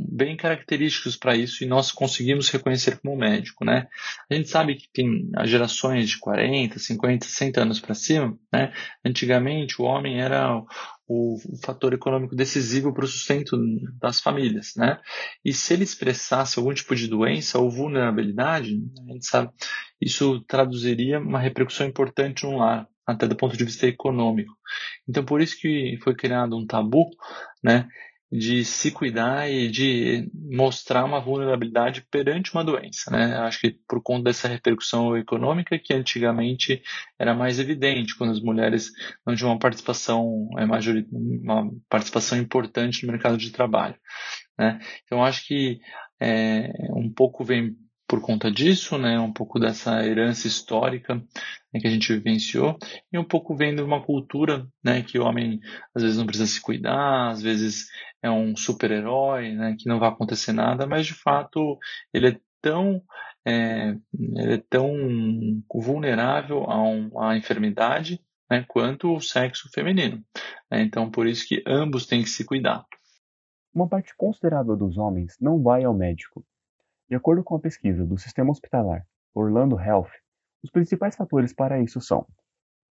bem 0.09 0.37
característicos 0.37 1.17
para 1.17 1.35
isso 1.35 1.65
e 1.65 1.67
nós 1.67 1.91
conseguimos 1.91 2.49
reconhecer 2.49 3.01
como 3.01 3.17
médico, 3.17 3.65
né? 3.65 3.89
A 4.31 4.35
gente 4.35 4.49
sabe 4.49 4.77
que 4.77 4.89
tem 4.93 5.29
as 5.35 5.51
gerações 5.51 6.09
de 6.09 6.17
40, 6.21 6.79
50, 6.79 7.27
60 7.27 7.61
anos 7.61 7.81
para 7.81 7.93
cima, 7.97 8.39
né? 8.53 8.73
Antigamente 9.05 9.83
o 9.83 9.87
homem 9.87 10.21
era 10.21 10.63
o, 11.09 11.37
fator 11.65 11.93
econômico 11.93 12.37
decisivo 12.37 12.95
para 12.95 13.05
o 13.05 13.09
sustento 13.09 13.59
das 14.01 14.21
famílias, 14.21 14.75
né? 14.77 15.01
E 15.45 15.53
se 15.53 15.75
ele 15.75 15.83
expressasse 15.83 16.61
algum 16.61 16.73
tipo 16.73 16.95
de 16.95 17.09
doença 17.09 17.59
ou 17.59 17.69
vulnerabilidade, 17.69 18.81
a 19.01 19.13
gente 19.13 19.27
sabe, 19.27 19.51
isso 20.01 20.41
traduziria 20.43 21.19
uma 21.19 21.41
repercussão 21.41 21.89
importante 21.89 22.45
no 22.45 22.59
lar, 22.59 22.87
até 23.11 23.27
do 23.27 23.37
ponto 23.37 23.57
de 23.57 23.65
vista 23.65 23.87
econômico. 23.87 24.53
Então, 25.09 25.25
por 25.25 25.41
isso 25.41 25.59
que 25.59 25.99
foi 26.03 26.15
criado 26.15 26.57
um 26.57 26.67
tabu, 26.67 27.11
né, 27.63 27.89
de 28.33 28.65
se 28.65 28.93
cuidar 28.93 29.51
e 29.51 29.69
de 29.69 30.31
mostrar 30.33 31.05
uma 31.05 31.21
vulnerabilidade 31.21 32.07
perante 32.11 32.53
uma 32.53 32.63
doença, 32.63 33.11
né? 33.11 33.37
Acho 33.39 33.61
que 33.61 33.77
por 33.89 34.01
conta 34.01 34.25
dessa 34.25 34.47
repercussão 34.47 35.17
econômica 35.17 35.77
que 35.79 35.93
antigamente 35.93 36.81
era 37.19 37.35
mais 37.35 37.59
evidente 37.59 38.17
quando 38.17 38.31
as 38.31 38.41
mulheres 38.41 38.91
não 39.27 39.35
tinham 39.35 39.51
uma 39.51 39.59
participação 39.59 40.49
é, 40.57 40.65
uma 40.65 41.71
participação 41.89 42.39
importante 42.39 43.05
no 43.05 43.11
mercado 43.11 43.37
de 43.37 43.51
trabalho, 43.51 43.97
né? 44.57 44.79
Então 45.05 45.25
acho 45.25 45.45
que 45.45 45.81
é, 46.21 46.71
um 46.95 47.13
pouco 47.13 47.45
vem 47.45 47.75
por 48.11 48.21
conta 48.21 48.51
disso, 48.51 48.99
né, 48.99 49.21
um 49.21 49.33
pouco 49.33 49.61
dessa 49.61 50.05
herança 50.05 50.49
histórica 50.49 51.15
né, 51.73 51.79
que 51.81 51.87
a 51.87 51.91
gente 51.91 52.13
vivenciou 52.13 52.77
e 53.13 53.17
um 53.17 53.23
pouco 53.23 53.55
vendo 53.55 53.85
uma 53.85 54.03
cultura, 54.05 54.67
né, 54.83 55.01
que 55.01 55.17
o 55.17 55.25
homem 55.25 55.61
às 55.95 56.03
vezes 56.03 56.19
não 56.19 56.27
precisa 56.27 56.51
se 56.51 56.61
cuidar, 56.61 57.31
às 57.31 57.41
vezes 57.41 57.87
é 58.21 58.29
um 58.29 58.57
super-herói, 58.57 59.53
né, 59.53 59.77
que 59.79 59.89
não 59.89 60.01
vai 60.01 60.09
acontecer 60.09 60.53
nada, 60.53 60.89
mas 60.89 61.07
de 61.07 61.15
fato 61.15 61.79
ele 62.13 62.31
é 62.31 62.41
tão 62.61 63.01
é, 63.47 63.97
ele 64.13 64.55
é 64.55 64.63
tão 64.69 64.93
vulnerável 65.73 66.65
a, 66.65 66.83
um, 66.83 67.17
a 67.17 67.37
enfermidade 67.37 68.21
né, 68.51 68.65
quanto 68.67 69.15
o 69.15 69.21
sexo 69.21 69.71
feminino. 69.73 70.21
Né, 70.69 70.83
então 70.83 71.09
por 71.09 71.29
isso 71.29 71.47
que 71.47 71.63
ambos 71.65 72.07
têm 72.07 72.25
que 72.25 72.29
se 72.29 72.45
cuidar. 72.45 72.85
Uma 73.73 73.89
parte 73.89 74.13
considerável 74.17 74.77
dos 74.77 74.99
homens 74.99 75.37
não 75.41 75.63
vai 75.63 75.85
ao 75.85 75.95
médico 75.95 76.45
de 77.11 77.17
acordo 77.17 77.43
com 77.43 77.57
a 77.57 77.61
pesquisa 77.61 78.07
do 78.07 78.17
Sistema 78.17 78.53
Hospitalar 78.53 79.05
Orlando 79.35 79.79
Health, 79.81 80.13
os 80.63 80.71
principais 80.71 81.17
fatores 81.17 81.53
para 81.53 81.83
isso 81.83 82.01
são 82.01 82.25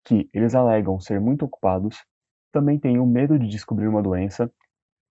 que 0.03 0.27
eles 0.33 0.55
alegam 0.55 0.99
ser 0.99 1.21
muito 1.21 1.45
ocupados, 1.45 2.03
também 2.51 2.79
têm 2.79 2.97
o 2.97 3.05
medo 3.05 3.37
de 3.37 3.47
descobrir 3.47 3.87
uma 3.87 4.01
doença, 4.01 4.51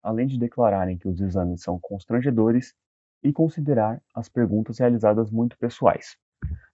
além 0.03 0.27
de 0.27 0.39
declararem 0.39 0.97
que 0.97 1.07
os 1.07 1.21
exames 1.21 1.63
são 1.63 1.79
constrangedores 1.79 2.73
e 3.23 3.31
considerar 3.31 4.01
as 4.15 4.29
perguntas 4.29 4.79
realizadas 4.79 5.31
muito 5.31 5.59
pessoais. 5.59 6.17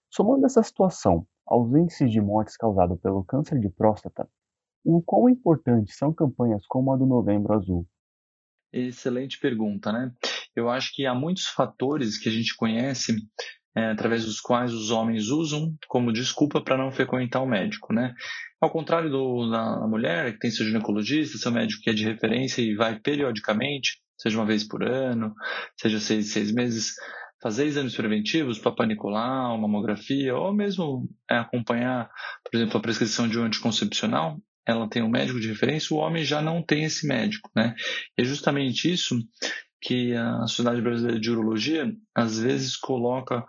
Somando 0.09 0.45
essa 0.45 0.63
situação 0.63 1.27
aos 1.45 1.73
índices 1.73 2.11
de 2.11 2.21
mortes 2.21 2.55
causados 2.55 2.97
pelo 3.01 3.25
câncer 3.25 3.59
de 3.59 3.69
próstata, 3.69 4.29
o 4.85 5.01
quão 5.01 5.27
importantes 5.27 5.97
são 5.97 6.13
campanhas 6.13 6.65
como 6.67 6.93
a 6.93 6.95
do 6.95 7.05
Novembro 7.05 7.53
Azul? 7.53 7.85
Excelente 8.71 9.37
pergunta, 9.37 9.91
né? 9.91 10.13
Eu 10.55 10.69
acho 10.69 10.91
que 10.93 11.05
há 11.05 11.13
muitos 11.13 11.45
fatores 11.45 12.17
que 12.17 12.29
a 12.29 12.31
gente 12.31 12.55
conhece 12.55 13.15
é, 13.75 13.91
através 13.91 14.25
dos 14.25 14.39
quais 14.39 14.73
os 14.73 14.91
homens 14.91 15.29
usam 15.29 15.73
como 15.87 16.11
desculpa 16.11 16.61
para 16.61 16.77
não 16.77 16.91
frequentar 16.91 17.41
o 17.41 17.47
médico, 17.47 17.93
né? 17.93 18.13
Ao 18.59 18.69
contrário 18.69 19.09
do, 19.09 19.49
da 19.49 19.87
mulher, 19.87 20.33
que 20.33 20.39
tem 20.39 20.51
seu 20.51 20.65
ginecologista, 20.65 21.37
seu 21.37 21.51
médico 21.51 21.81
que 21.81 21.89
é 21.89 21.93
de 21.93 22.03
referência 22.03 22.61
e 22.61 22.75
vai 22.75 22.99
periodicamente, 22.99 23.99
seja 24.17 24.37
uma 24.37 24.45
vez 24.45 24.63
por 24.63 24.83
ano, 24.83 25.33
seja 25.79 25.99
seis, 25.99 26.31
seis 26.31 26.51
meses, 26.51 26.93
fazer 27.41 27.65
exames 27.65 27.95
preventivos, 27.95 28.59
Papa 28.59 28.85
Nicolau, 28.85 29.57
mamografia, 29.57 30.35
ou 30.35 30.53
mesmo 30.53 31.09
é, 31.29 31.37
acompanhar, 31.37 32.09
por 32.43 32.55
exemplo, 32.55 32.77
a 32.77 32.81
prescrição 32.81 33.27
de 33.27 33.39
um 33.39 33.45
anticoncepcional, 33.45 34.37
ela 34.67 34.87
tem 34.87 35.01
um 35.01 35.09
médico 35.09 35.39
de 35.39 35.47
referência, 35.47 35.95
o 35.95 35.99
homem 35.99 36.23
já 36.23 36.41
não 36.41 36.61
tem 36.61 36.83
esse 36.83 37.07
médico, 37.07 37.49
né? 37.55 37.73
E 38.17 38.21
é 38.21 38.25
justamente 38.25 38.91
isso 38.91 39.17
que 39.81 40.15
a 40.15 40.41
Sociedade 40.41 40.81
Brasileira 40.81 41.19
de 41.19 41.31
Urologia 41.31 41.91
às 42.15 42.39
vezes 42.39 42.77
coloca 42.77 43.43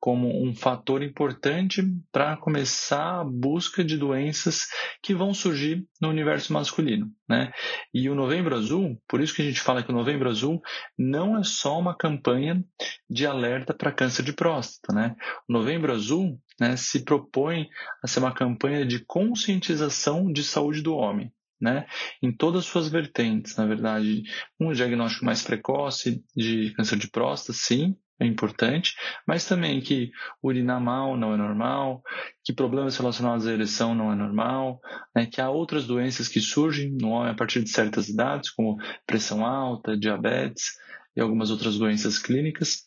como 0.00 0.28
um 0.44 0.54
fator 0.54 1.02
importante 1.02 1.82
para 2.12 2.36
começar 2.36 3.20
a 3.20 3.24
busca 3.24 3.82
de 3.82 3.96
doenças 3.96 4.66
que 5.02 5.14
vão 5.14 5.34
surgir 5.34 5.84
no 6.00 6.08
universo 6.08 6.52
masculino. 6.52 7.10
Né? 7.28 7.50
E 7.92 8.08
o 8.08 8.14
Novembro 8.14 8.54
Azul, 8.54 9.00
por 9.08 9.20
isso 9.20 9.34
que 9.34 9.42
a 9.42 9.44
gente 9.44 9.60
fala 9.60 9.82
que 9.82 9.90
o 9.90 9.94
Novembro 9.94 10.28
Azul 10.28 10.62
não 10.96 11.36
é 11.36 11.42
só 11.42 11.78
uma 11.78 11.96
campanha 11.96 12.64
de 13.10 13.26
alerta 13.26 13.74
para 13.74 13.92
câncer 13.92 14.22
de 14.22 14.32
próstata. 14.32 14.94
Né? 14.94 15.16
O 15.48 15.52
Novembro 15.52 15.92
Azul 15.92 16.40
né, 16.60 16.76
se 16.76 17.04
propõe 17.04 17.68
a 18.02 18.06
ser 18.06 18.20
uma 18.20 18.34
campanha 18.34 18.86
de 18.86 19.04
conscientização 19.04 20.30
de 20.32 20.44
saúde 20.44 20.80
do 20.80 20.94
homem. 20.94 21.32
Né, 21.60 21.86
em 22.22 22.30
todas 22.30 22.60
as 22.60 22.66
suas 22.66 22.88
vertentes, 22.88 23.56
na 23.56 23.66
verdade. 23.66 24.22
Um 24.60 24.72
diagnóstico 24.72 25.24
mais 25.24 25.42
precoce 25.42 26.22
de 26.36 26.72
câncer 26.74 26.96
de 26.96 27.10
próstata, 27.10 27.52
sim, 27.52 27.96
é 28.20 28.26
importante, 28.26 28.94
mas 29.26 29.46
também 29.46 29.80
que 29.80 30.10
urinar 30.42 30.80
mal 30.80 31.16
não 31.16 31.34
é 31.34 31.36
normal, 31.36 32.02
que 32.44 32.52
problemas 32.52 32.96
relacionados 32.96 33.46
à 33.46 33.52
ereção 33.52 33.94
não 33.94 34.12
é 34.12 34.14
normal, 34.14 34.80
né, 35.14 35.26
que 35.26 35.40
há 35.40 35.50
outras 35.50 35.86
doenças 35.86 36.28
que 36.28 36.40
surgem 36.40 36.92
no 36.92 37.10
homem 37.10 37.30
a 37.30 37.34
partir 37.34 37.62
de 37.62 37.70
certas 37.70 38.08
idades, 38.08 38.50
como 38.50 38.76
pressão 39.06 39.46
alta, 39.46 39.96
diabetes 39.96 40.72
e 41.16 41.20
algumas 41.20 41.50
outras 41.50 41.78
doenças 41.78 42.18
clínicas, 42.18 42.84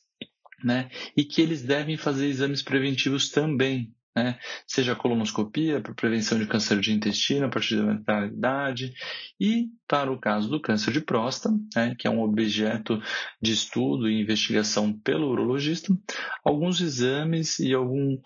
né, 0.63 0.89
e 1.15 1.23
que 1.23 1.41
eles 1.41 1.61
devem 1.61 1.97
fazer 1.97 2.27
exames 2.27 2.61
preventivos 2.61 3.29
também, 3.29 3.93
né? 4.15 4.37
seja 4.67 4.95
colonoscopia 4.95 5.81
para 5.81 5.93
prevenção 5.93 6.37
de 6.37 6.45
câncer 6.45 6.79
de 6.79 6.93
intestino 6.93 7.45
a 7.45 7.49
partir 7.49 7.77
da 7.77 7.83
mentalidade 7.83 8.93
e 9.39 9.69
para 9.87 10.11
o 10.11 10.19
caso 10.19 10.49
do 10.49 10.61
câncer 10.61 10.91
de 10.91 11.01
próstata, 11.01 11.55
né? 11.75 11.95
que 11.97 12.07
é 12.07 12.09
um 12.09 12.21
objeto 12.21 13.01
de 13.41 13.51
estudo 13.51 14.09
e 14.09 14.21
investigação 14.21 14.93
pelo 14.93 15.29
urologista, 15.29 15.93
alguns 16.43 16.81
exames 16.81 17.59
e 17.59 17.73
algum 17.73 18.17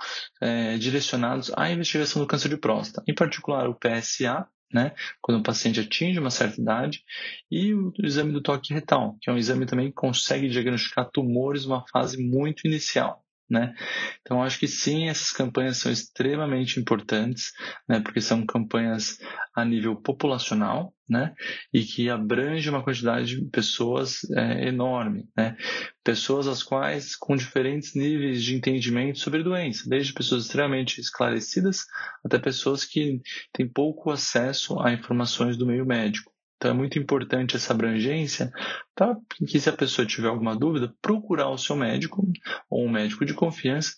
é, 0.42 0.78
direcionados 0.78 1.52
à 1.56 1.72
investigação 1.72 2.22
do 2.22 2.28
câncer 2.28 2.50
de 2.50 2.58
próstata, 2.58 3.04
em 3.08 3.14
particular 3.14 3.70
o 3.70 3.76
PSA, 3.76 4.48
né, 4.74 4.94
quando 5.22 5.40
o 5.40 5.44
paciente 5.44 5.80
atinge 5.80 6.20
uma 6.20 6.30
certa 6.30 6.60
idade, 6.60 7.04
e 7.50 7.74
o, 7.74 7.94
o 7.98 8.06
exame 8.06 8.34
do 8.34 8.42
toque 8.42 8.74
retal, 8.74 9.16
que 9.22 9.30
é 9.30 9.34
um 9.34 9.38
exame 9.38 9.66
também 9.66 9.88
que 9.88 9.94
consegue 9.94 10.50
diagnosticar 10.50 11.10
tumores 11.12 11.66
numa 11.66 11.86
fase 11.92 12.22
muito 12.22 12.68
inicial. 12.68 13.25
Né? 13.50 13.76
Então, 14.22 14.42
acho 14.42 14.60
que 14.60 14.68
sim, 14.68 15.08
essas 15.08 15.32
campanhas 15.32 15.78
são 15.78 15.92
extremamente 15.92 16.80
importantes, 16.80 17.52
né? 17.88 18.00
porque 18.00 18.20
são 18.20 18.44
campanhas 18.44 19.20
a 19.56 19.64
nível 19.64 19.96
populacional 19.96 20.92
né? 21.08 21.34
e 21.72 21.84
que 21.84 22.10
abrange 22.10 22.70
uma 22.70 22.84
quantidade 22.84 23.40
de 23.40 23.46
pessoas 23.50 24.24
é, 24.32 24.68
enorme. 24.68 25.30
Né? 25.38 25.56
Pessoas 26.04 26.48
as 26.48 26.64
quais 26.64 27.16
com 27.16 27.36
diferentes 27.36 27.94
níveis 27.94 28.44
de 28.44 28.56
entendimento 28.56 29.20
sobre 29.20 29.44
doença, 29.44 29.88
desde 29.88 30.14
pessoas 30.14 30.46
extremamente 30.46 31.00
esclarecidas 31.00 31.86
até 32.26 32.40
pessoas 32.40 32.84
que 32.84 33.22
têm 33.54 33.68
pouco 33.68 34.10
acesso 34.10 34.80
a 34.80 34.92
informações 34.92 35.56
do 35.56 35.68
meio 35.68 35.86
médico. 35.86 36.35
Então 36.58 36.72
é 36.72 36.74
muito 36.74 36.98
importante 36.98 37.56
essa 37.56 37.74
abrangência 37.74 38.52
para 38.96 39.16
que 39.48 39.60
se 39.60 39.70
a 39.70 39.74
pessoa 39.74 40.08
tiver 40.08 40.30
alguma 40.30 40.56
dúvida, 40.56 40.94
procurar 41.02 41.50
o 41.50 41.58
seu 41.58 41.76
médico 41.76 42.28
ou 42.70 42.86
um 42.86 42.92
médico 42.92 43.26
de 43.26 43.34
confiança 43.34 43.92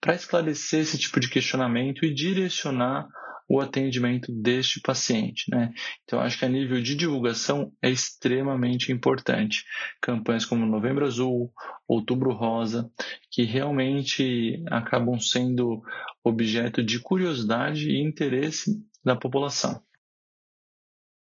para 0.00 0.14
esclarecer 0.14 0.80
esse 0.80 0.98
tipo 0.98 1.18
de 1.18 1.28
questionamento 1.28 2.04
e 2.04 2.12
direcionar 2.12 3.08
o 3.48 3.60
atendimento 3.60 4.32
deste 4.32 4.80
paciente. 4.80 5.44
Né? 5.50 5.72
Então, 6.04 6.20
acho 6.20 6.38
que 6.38 6.44
a 6.44 6.48
nível 6.48 6.80
de 6.80 6.94
divulgação 6.94 7.70
é 7.82 7.90
extremamente 7.90 8.90
importante. 8.90 9.64
Campanhas 10.00 10.46
como 10.46 10.64
Novembro 10.64 11.04
Azul, 11.04 11.52
Outubro 11.86 12.32
Rosa, 12.32 12.90
que 13.30 13.42
realmente 13.42 14.62
acabam 14.70 15.18
sendo 15.18 15.82
objeto 16.24 16.82
de 16.82 16.98
curiosidade 16.98 17.90
e 17.90 18.02
interesse 18.02 18.82
da 19.04 19.16
população. 19.16 19.82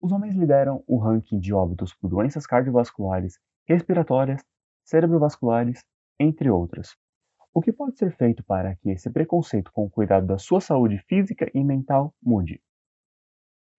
Os 0.07 0.13
homens 0.13 0.37
lideram 0.37 0.85
o 0.87 1.01
ranking 1.01 1.41
de 1.41 1.53
óbitos 1.53 1.93
por 1.93 2.09
doenças 2.09 2.47
cardiovasculares, 2.47 3.41
respiratórias, 3.67 4.41
cerebrovasculares, 4.85 5.85
entre 6.17 6.49
outras. 6.49 6.95
O 7.53 7.61
que 7.61 7.73
pode 7.73 7.99
ser 7.99 8.17
feito 8.17 8.45
para 8.45 8.77
que 8.77 8.91
esse 8.91 9.11
preconceito 9.11 9.73
com 9.73 9.85
o 9.85 9.91
cuidado 9.91 10.25
da 10.25 10.39
sua 10.39 10.61
saúde 10.61 11.03
física 11.09 11.51
e 11.53 11.65
mental 11.65 12.15
mude? 12.23 12.63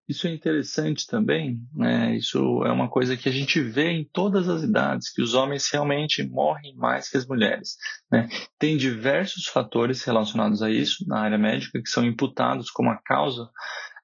Isso 0.05 0.27
é 0.27 0.33
interessante 0.33 1.07
também, 1.07 1.61
né? 1.73 2.17
Isso 2.17 2.61
é 2.65 2.73
uma 2.73 2.89
coisa 2.89 3.15
que 3.15 3.29
a 3.29 3.31
gente 3.31 3.61
vê 3.61 3.91
em 3.91 4.03
todas 4.03 4.49
as 4.49 4.63
idades, 4.63 5.09
que 5.09 5.21
os 5.21 5.33
homens 5.33 5.69
realmente 5.71 6.27
morrem 6.27 6.75
mais 6.75 7.09
que 7.09 7.15
as 7.15 7.25
mulheres. 7.25 7.77
Né? 8.11 8.27
Tem 8.59 8.75
diversos 8.75 9.45
fatores 9.45 10.03
relacionados 10.03 10.61
a 10.61 10.69
isso 10.69 11.07
na 11.07 11.21
área 11.21 11.37
médica 11.37 11.81
que 11.81 11.89
são 11.89 12.03
imputados 12.03 12.69
como 12.69 12.89
a 12.89 12.97
causa 12.97 13.49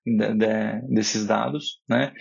de, 0.05 0.33
de, 0.33 0.81
desses 0.93 1.25
dados, 1.25 1.81
né? 1.87 2.13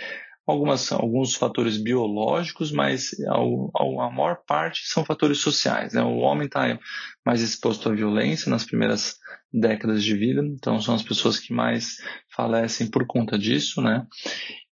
Algumas, 0.45 0.91
alguns 0.91 1.37
fatores 1.37 1.79
biológicos, 1.79 2.73
mas 2.73 3.11
a, 3.29 3.37
a, 3.37 4.11
maior 4.11 4.39
parte 4.45 4.81
são 4.87 5.05
fatores 5.05 5.39
sociais. 5.39 5.93
Né? 5.95 6.03
O 6.03 6.17
homem 6.17 6.47
está 6.47 6.79
mais 7.25 7.41
exposto 7.41 7.89
à 7.89 7.95
violência 7.95 8.51
nas 8.51 8.65
primeiras 8.65 9.19
décadas 9.53 10.03
de 10.03 10.17
vida, 10.17 10.43
então 10.45 10.81
são 10.81 10.97
as 10.97 11.03
pessoas 11.03 11.39
que 11.39 11.53
mais 11.53 11.99
falecem 12.35 12.91
por 12.91 13.07
conta 13.07 13.39
disso, 13.39 13.81
né? 13.81 14.05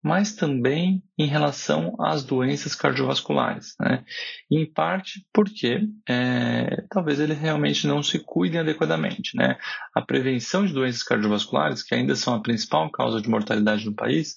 Mas 0.06 0.36
também 0.36 1.02
em 1.18 1.26
relação 1.26 1.96
às 1.98 2.22
doenças 2.22 2.76
cardiovasculares, 2.76 3.74
né? 3.80 4.04
Em 4.48 4.64
parte 4.64 5.26
porque 5.34 5.80
é, 6.08 6.84
talvez 6.88 7.18
eles 7.18 7.36
realmente 7.36 7.88
não 7.88 8.00
se 8.04 8.20
cuidem 8.20 8.60
adequadamente, 8.60 9.36
né? 9.36 9.58
A 9.92 10.00
prevenção 10.00 10.64
de 10.64 10.72
doenças 10.72 11.02
cardiovasculares, 11.02 11.82
que 11.82 11.92
ainda 11.92 12.14
são 12.14 12.36
a 12.36 12.40
principal 12.40 12.88
causa 12.88 13.20
de 13.20 13.28
mortalidade 13.28 13.84
no 13.84 13.96
país, 13.96 14.36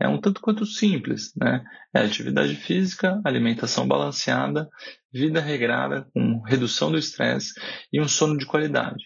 é 0.00 0.08
um 0.08 0.20
tanto 0.20 0.40
quanto 0.40 0.66
simples, 0.66 1.32
né? 1.36 1.64
É 1.94 2.00
atividade 2.00 2.56
física, 2.56 3.20
alimentação 3.24 3.86
balanceada, 3.86 4.68
vida 5.12 5.40
regrada 5.40 6.08
com 6.12 6.42
redução 6.42 6.90
do 6.90 6.98
estresse 6.98 7.52
e 7.92 8.00
um 8.00 8.08
sono 8.08 8.36
de 8.36 8.46
qualidade. 8.46 9.04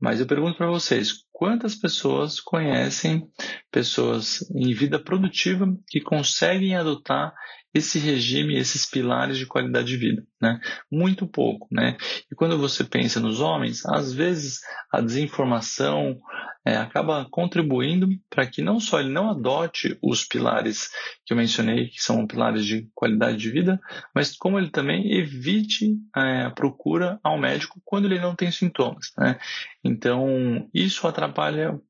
Mas 0.00 0.18
eu 0.18 0.26
pergunto 0.26 0.58
para 0.58 0.66
vocês, 0.66 1.24
quantas 1.36 1.74
pessoas 1.74 2.40
conhecem 2.40 3.28
pessoas 3.70 4.40
em 4.54 4.72
vida 4.72 4.98
produtiva 4.98 5.66
que 5.86 6.00
conseguem 6.00 6.74
adotar 6.74 7.34
esse 7.74 7.98
regime, 7.98 8.56
esses 8.56 8.86
pilares 8.86 9.36
de 9.36 9.44
qualidade 9.44 9.86
de 9.86 9.98
vida, 9.98 10.24
né? 10.40 10.58
Muito 10.90 11.26
pouco, 11.26 11.68
né? 11.70 11.98
E 12.32 12.34
quando 12.34 12.56
você 12.56 12.82
pensa 12.82 13.20
nos 13.20 13.40
homens, 13.40 13.84
às 13.84 14.14
vezes 14.14 14.60
a 14.90 15.02
desinformação 15.02 16.18
é, 16.64 16.76
acaba 16.76 17.26
contribuindo 17.30 18.08
para 18.30 18.46
que 18.46 18.62
não 18.62 18.80
só 18.80 18.98
ele 18.98 19.10
não 19.10 19.30
adote 19.30 19.96
os 20.02 20.24
pilares 20.24 20.90
que 21.24 21.32
eu 21.32 21.36
mencionei, 21.36 21.88
que 21.88 22.02
são 22.02 22.26
pilares 22.26 22.64
de 22.64 22.88
qualidade 22.94 23.36
de 23.36 23.50
vida, 23.50 23.78
mas 24.14 24.34
como 24.34 24.58
ele 24.58 24.70
também 24.70 25.12
evite 25.12 25.96
é, 26.16 26.42
a 26.42 26.50
procura 26.50 27.20
ao 27.22 27.38
médico 27.38 27.80
quando 27.84 28.06
ele 28.06 28.18
não 28.18 28.34
tem 28.34 28.50
sintomas, 28.50 29.12
né? 29.18 29.38
Então, 29.84 30.68
isso 30.74 31.06
atrapalha 31.06 31.25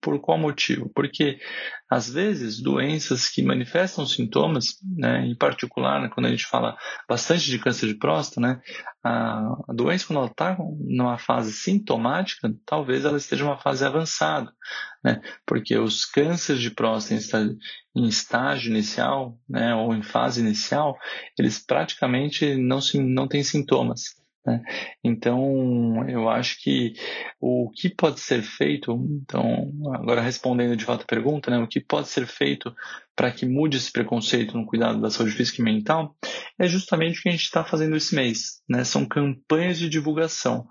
por 0.01 0.21
qual 0.21 0.39
motivo? 0.39 0.91
Porque 0.95 1.39
às 1.89 2.11
vezes, 2.11 2.61
doenças 2.61 3.29
que 3.29 3.43
manifestam 3.43 4.05
sintomas, 4.05 4.77
né, 4.83 5.25
em 5.25 5.37
particular, 5.37 6.01
né, 6.01 6.11
quando 6.13 6.27
a 6.27 6.31
gente 6.31 6.45
fala 6.45 6.77
bastante 7.09 7.49
de 7.49 7.61
câncer 7.61 7.87
de 7.87 7.95
próstata, 7.95 8.41
né, 8.41 8.61
a, 9.05 9.55
doença, 9.73 10.07
quando 10.07 10.19
ela 10.19 10.27
está 10.27 10.57
numa 10.81 11.17
fase 11.17 11.53
sintomática, 11.53 12.53
talvez 12.67 13.05
ela 13.05 13.17
esteja 13.17 13.45
em 13.45 13.47
uma 13.47 13.59
fase 13.59 13.85
avançada, 13.85 14.53
né, 15.05 15.21
porque 15.47 15.79
os 15.79 16.05
cânceres 16.05 16.61
de 16.61 16.71
próstata 16.71 17.55
em 17.95 18.09
estágio 18.09 18.73
inicial, 18.73 19.39
né, 19.49 19.73
ou 19.75 19.95
em 19.95 20.03
fase 20.03 20.41
inicial, 20.41 20.99
eles 21.39 21.65
praticamente 21.65 22.57
não, 22.57 22.81
se, 22.81 23.01
não 23.01 23.29
têm 23.29 23.45
sintomas. 23.45 24.26
Né? 24.47 24.63
Então, 25.03 26.09
eu 26.09 26.29
acho 26.29 26.63
que 26.63 26.95
o 27.41 27.69
que 27.75 27.89
pode 27.89 28.21
ser 28.21 28.43
feito, 28.43 28.93
então, 29.23 29.73
agora 29.93 30.21
respondendo 30.21 30.77
de 30.77 30.85
fato 30.85 31.03
a 31.03 31.07
pergunta, 31.07 31.51
né, 31.51 31.59
o 31.59 31.67
que 31.67 31.81
pode 31.81 32.09
ser 32.09 32.27
feito 32.27 32.73
para 33.17 33.33
que 33.33 33.47
mude 33.47 33.79
esse 33.79 33.91
preconceito 33.91 34.57
no 34.57 34.67
cuidado 34.67 35.01
da 35.01 35.11
saúde 35.11 35.33
física 35.33 35.61
e 35.61 35.65
mental, 35.65 36.15
é 36.59 36.69
justamente 36.69 37.19
o 37.19 37.23
que 37.23 37.29
a 37.31 37.33
gente 37.33 37.45
está 37.45 37.65
fazendo 37.65 37.97
esse 37.97 38.15
mês. 38.15 38.63
Né? 38.69 38.85
São 38.85 39.07
campanhas 39.07 39.79
de 39.79 39.89
divulgação. 39.89 40.67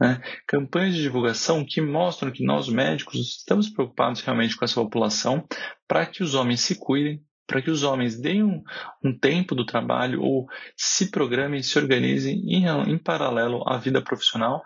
Né? 0.00 0.20
Campanhas 0.48 0.94
de 0.94 1.02
divulgação 1.02 1.64
que 1.64 1.80
mostram 1.80 2.32
que 2.32 2.42
nós 2.42 2.68
médicos 2.68 3.38
estamos 3.38 3.68
preocupados 3.68 4.22
realmente 4.22 4.56
com 4.56 4.64
essa 4.64 4.80
população 4.80 5.46
para 5.86 6.06
que 6.06 6.22
os 6.22 6.34
homens 6.34 6.60
se 6.60 6.76
cuidem, 6.76 7.22
para 7.50 7.60
que 7.60 7.68
os 7.68 7.82
homens 7.82 8.16
deem 8.16 8.44
um, 8.44 8.62
um, 9.04 9.12
tempo 9.12 9.56
do 9.56 9.66
trabalho 9.66 10.22
ou 10.22 10.46
se 10.76 11.10
programem, 11.10 11.64
se 11.64 11.76
organizem 11.76 12.44
em, 12.46 12.64
em 12.88 12.96
paralelo 12.96 13.68
à 13.68 13.76
vida 13.76 14.00
profissional 14.00 14.62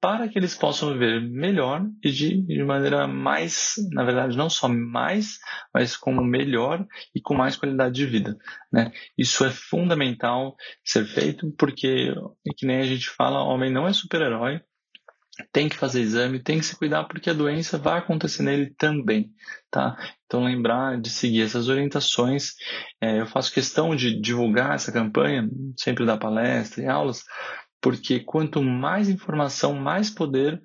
para 0.00 0.26
que 0.26 0.38
eles 0.38 0.54
possam 0.54 0.94
viver 0.94 1.20
melhor 1.20 1.84
e 2.02 2.10
de, 2.10 2.40
de, 2.40 2.64
maneira 2.64 3.06
mais, 3.06 3.74
na 3.92 4.02
verdade, 4.02 4.34
não 4.34 4.48
só 4.48 4.66
mais, 4.66 5.38
mas 5.74 5.94
como 5.94 6.24
melhor 6.24 6.86
e 7.14 7.20
com 7.20 7.34
mais 7.34 7.54
qualidade 7.54 7.94
de 7.94 8.06
vida. 8.06 8.38
Né? 8.72 8.92
Isso 9.18 9.44
é 9.44 9.50
fundamental 9.50 10.56
ser 10.82 11.04
feito 11.04 11.52
porque, 11.58 12.14
que 12.56 12.64
nem 12.64 12.78
a 12.78 12.86
gente 12.86 13.10
fala, 13.10 13.42
homem 13.42 13.70
não 13.70 13.86
é 13.86 13.92
super-herói, 13.92 14.62
tem 15.52 15.68
que 15.68 15.76
fazer 15.76 16.00
exame, 16.00 16.42
tem 16.42 16.58
que 16.58 16.64
se 16.64 16.76
cuidar 16.76 17.04
porque 17.04 17.30
a 17.30 17.34
doença 17.34 17.78
vai 17.78 17.98
acontecer 17.98 18.42
nele 18.42 18.74
também, 18.76 19.30
tá? 19.70 19.96
Então 20.24 20.44
lembrar 20.44 21.00
de 21.00 21.10
seguir 21.10 21.42
essas 21.42 21.68
orientações. 21.68 22.54
É, 23.00 23.20
eu 23.20 23.26
faço 23.26 23.52
questão 23.52 23.94
de 23.94 24.20
divulgar 24.20 24.74
essa 24.74 24.92
campanha, 24.92 25.48
sempre 25.76 26.06
dar 26.06 26.16
palestra 26.16 26.82
e 26.82 26.86
aulas, 26.86 27.22
porque 27.80 28.20
quanto 28.20 28.62
mais 28.62 29.08
informação, 29.08 29.74
mais 29.74 30.10
poder 30.10 30.60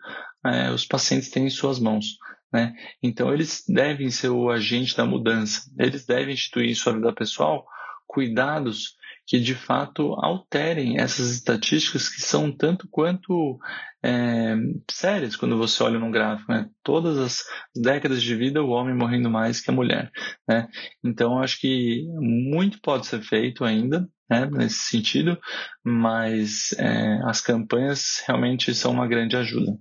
é, 0.46 0.72
os 0.72 0.86
pacientes 0.86 1.30
têm 1.30 1.46
em 1.46 1.50
suas 1.50 1.80
mãos. 1.80 2.18
Né? 2.52 2.74
Então 3.02 3.34
eles 3.34 3.64
devem 3.68 4.10
ser 4.10 4.30
o 4.30 4.50
agente 4.50 4.96
da 4.96 5.06
mudança, 5.06 5.62
eles 5.78 6.06
devem 6.06 6.34
instituir 6.34 6.70
em 6.70 6.76
sua 6.76 6.94
vida 6.94 7.14
pessoal 7.14 7.66
cuidados 8.08 8.96
que 9.32 9.40
de 9.40 9.56
fato 9.56 10.14
alterem 10.20 11.00
essas 11.00 11.32
estatísticas 11.32 12.10
que 12.10 12.20
são 12.20 12.52
tanto 12.52 12.86
quanto 12.90 13.58
é, 14.04 14.58
sérias 14.92 15.38
quando 15.38 15.58
você 15.58 15.82
olha 15.82 15.98
num 15.98 16.12
gráfico. 16.12 16.52
Né? 16.52 16.70
Todas 16.84 17.18
as 17.18 17.46
décadas 17.74 18.22
de 18.22 18.36
vida, 18.36 18.62
o 18.62 18.72
homem 18.72 18.94
morrendo 18.94 19.30
mais 19.30 19.62
que 19.62 19.72
a 19.72 19.74
mulher. 19.74 20.12
Né? 20.46 20.68
Então, 21.02 21.40
acho 21.40 21.62
que 21.62 22.06
muito 22.20 22.82
pode 22.82 23.08
ser 23.08 23.22
feito 23.22 23.64
ainda 23.64 24.06
né, 24.30 24.50
nesse 24.52 24.90
sentido, 24.90 25.40
mas 25.82 26.74
é, 26.78 27.22
as 27.24 27.40
campanhas 27.40 28.22
realmente 28.28 28.76
são 28.76 28.92
uma 28.92 29.08
grande 29.08 29.38
ajuda. 29.38 29.80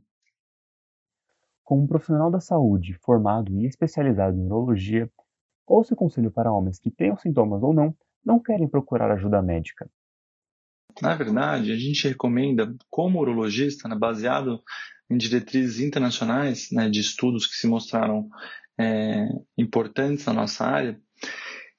Como 1.64 1.88
profissional 1.88 2.30
da 2.30 2.38
saúde 2.38 2.96
formado 3.02 3.52
e 3.58 3.66
especializado 3.66 4.36
em 4.36 4.46
urologia, 4.46 5.10
qual 5.66 5.80
o 5.80 5.84
seu 5.84 5.96
conselho 5.96 6.30
para 6.30 6.52
homens 6.52 6.78
que 6.78 6.88
tenham 6.88 7.16
sintomas 7.16 7.64
ou 7.64 7.74
não 7.74 7.92
não 8.24 8.40
querem 8.40 8.68
procurar 8.68 9.10
ajuda 9.10 9.42
médica. 9.42 9.90
Na 11.00 11.14
verdade, 11.14 11.72
a 11.72 11.76
gente 11.76 12.08
recomenda, 12.08 12.74
como 12.90 13.20
urologista, 13.20 13.88
né, 13.88 13.96
baseado 13.96 14.62
em 15.08 15.16
diretrizes 15.16 15.80
internacionais 15.80 16.68
né, 16.70 16.88
de 16.88 17.00
estudos 17.00 17.46
que 17.46 17.54
se 17.54 17.66
mostraram 17.66 18.28
é, 18.78 19.26
importantes 19.56 20.24
na 20.26 20.32
nossa 20.32 20.64
área, 20.64 21.00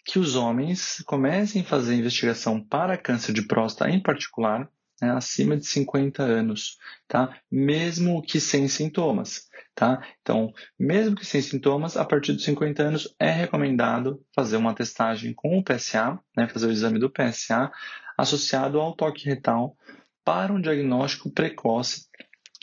que 0.05 0.19
os 0.19 0.35
homens 0.35 1.03
comecem 1.05 1.61
a 1.61 1.65
fazer 1.65 1.95
investigação 1.95 2.63
para 2.63 2.97
câncer 2.97 3.33
de 3.33 3.43
próstata 3.43 3.89
em 3.89 4.01
particular 4.01 4.69
né, 5.01 5.11
acima 5.11 5.57
de 5.57 5.65
50 5.65 6.23
anos, 6.23 6.77
tá? 7.07 7.35
mesmo 7.51 8.21
que 8.21 8.39
sem 8.39 8.67
sintomas. 8.67 9.49
Tá? 9.73 10.05
Então, 10.21 10.53
mesmo 10.77 11.15
que 11.15 11.25
sem 11.25 11.41
sintomas, 11.41 11.95
a 11.95 12.03
partir 12.03 12.33
dos 12.33 12.43
50 12.43 12.83
anos 12.83 13.15
é 13.17 13.31
recomendado 13.31 14.21
fazer 14.35 14.57
uma 14.57 14.75
testagem 14.75 15.33
com 15.33 15.57
o 15.57 15.63
PSA, 15.63 16.19
né, 16.35 16.47
fazer 16.47 16.67
o 16.67 16.71
exame 16.71 16.99
do 16.99 17.09
PSA 17.09 17.71
associado 18.17 18.79
ao 18.79 18.93
toque 18.93 19.25
retal 19.25 19.75
para 20.23 20.53
um 20.53 20.61
diagnóstico 20.61 21.31
precoce 21.31 22.05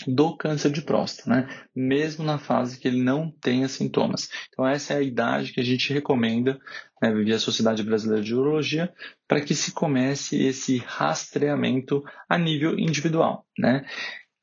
do 0.06 0.36
câncer 0.36 0.70
de 0.70 0.82
próstata, 0.82 1.28
né? 1.28 1.48
mesmo 1.74 2.24
na 2.24 2.38
fase 2.38 2.78
que 2.78 2.86
ele 2.86 3.02
não 3.02 3.30
tenha 3.40 3.68
sintomas. 3.68 4.28
Então, 4.48 4.66
essa 4.66 4.94
é 4.94 4.98
a 4.98 5.02
idade 5.02 5.52
que 5.52 5.60
a 5.60 5.64
gente 5.64 5.92
recomenda 5.92 6.58
né, 7.02 7.12
via 7.12 7.38
Sociedade 7.38 7.82
Brasileira 7.82 8.22
de 8.22 8.34
Urologia 8.34 8.92
para 9.26 9.40
que 9.40 9.54
se 9.54 9.72
comece 9.72 10.40
esse 10.40 10.78
rastreamento 10.78 12.02
a 12.28 12.38
nível 12.38 12.78
individual. 12.78 13.44
Né? 13.58 13.84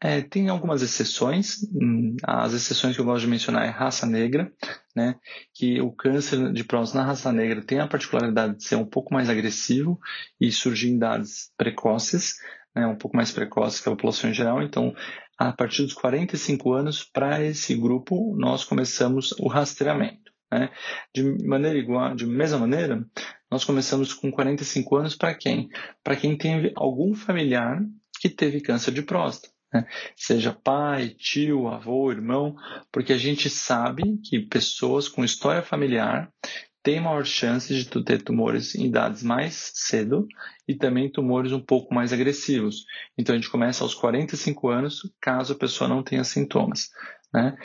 É, 0.02 0.22
tem 0.22 0.50
algumas 0.50 0.82
exceções, 0.82 1.64
hum, 1.74 2.18
as 2.24 2.54
exceções 2.54 2.94
que 2.94 3.02
eu 3.02 3.06
gosto 3.06 3.22
de 3.22 3.30
mencionar 3.30 3.66
é 3.66 3.70
raça 3.70 4.06
negra, 4.06 4.52
né, 4.96 5.16
que 5.54 5.82
o 5.82 5.92
câncer 5.92 6.52
de 6.52 6.64
próstata 6.64 7.00
na 7.00 7.10
raça 7.10 7.32
negra 7.32 7.64
tem 7.64 7.80
a 7.80 7.88
particularidade 7.88 8.58
de 8.58 8.66
ser 8.66 8.76
um 8.76 8.86
pouco 8.86 9.14
mais 9.14 9.30
agressivo 9.30 10.00
e 10.40 10.52
surgir 10.52 10.90
em 10.90 10.98
idades 10.98 11.50
precoces, 11.58 12.36
né, 12.76 12.86
um 12.86 12.96
pouco 12.96 13.16
mais 13.16 13.32
precoce 13.32 13.82
que 13.82 13.88
a 13.88 13.92
população 13.92 14.30
em 14.30 14.34
geral, 14.34 14.62
então 14.62 14.94
a 15.38 15.52
partir 15.52 15.84
dos 15.84 15.94
45 15.94 16.74
anos, 16.74 17.04
para 17.04 17.44
esse 17.44 17.76
grupo, 17.76 18.36
nós 18.38 18.64
começamos 18.64 19.32
o 19.40 19.48
rastreamento. 19.48 20.32
Né? 20.52 20.70
De 21.14 21.24
maneira 21.46 21.78
igual, 21.78 22.16
de 22.16 22.26
mesma 22.26 22.60
maneira, 22.60 23.06
nós 23.52 23.64
começamos 23.66 24.14
com 24.14 24.32
45 24.32 24.96
anos 24.96 25.16
para 25.16 25.34
quem? 25.34 25.70
Para 26.04 26.16
quem 26.16 26.38
tem 26.38 26.72
algum 26.76 27.14
familiar 27.14 27.84
que 28.22 28.30
teve 28.30 28.62
câncer 28.62 28.94
de 28.94 29.02
próstata 29.02 29.56
né? 29.76 29.86
seja 30.16 30.54
pai, 30.54 31.10
tio, 31.10 31.68
avô, 31.68 32.12
irmão, 32.12 32.56
porque 32.92 33.12
a 33.12 33.18
gente 33.18 33.50
sabe 33.50 34.18
que 34.24 34.40
pessoas 34.40 35.10
com 35.10 35.24
história 35.24 35.62
familiar 35.62 36.32
têm 36.86 37.02
maior 37.02 37.26
chance 37.26 37.74
de 37.74 37.84
ter 38.04 38.22
tumores 38.22 38.76
em 38.76 38.86
idades 38.86 39.24
mais 39.24 39.72
cedo 39.74 40.28
e 40.68 40.76
também 40.76 41.12
tumores 41.12 41.52
um 41.52 41.60
pouco 41.60 41.96
mais 41.96 42.14
agressivos. 42.14 42.86
Então 43.18 43.34
a 43.34 43.38
gente 43.40 43.50
começa 43.50 43.84
aos 43.84 43.96
45 43.96 44.70
anos, 44.70 45.02
caso 45.20 45.54
a 45.54 45.58
pessoa 45.58 45.90
não 45.90 46.04
tenha 46.04 46.24
sintomas. 46.24 46.92
Né? 47.34 47.58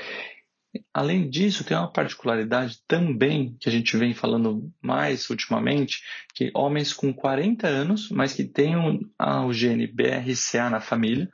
Além 0.95 1.29
disso, 1.29 1.65
tem 1.65 1.77
uma 1.77 1.93
particularidade 1.93 2.79
também 2.89 3.57
que 3.61 3.69
a 3.69 3.73
gente 3.73 3.95
vem 3.95 4.15
falando 4.15 4.73
mais 4.81 5.29
ultimamente, 5.29 6.01
que 6.35 6.51
homens 6.55 6.95
com 6.95 7.13
40 7.13 7.69
anos, 7.69 8.09
mas 8.09 8.33
que 8.33 8.45
têm 8.45 8.75
o 8.77 9.53
gene 9.53 9.87
BRCA 9.87 10.71
na 10.71 10.81
família, 10.81 11.29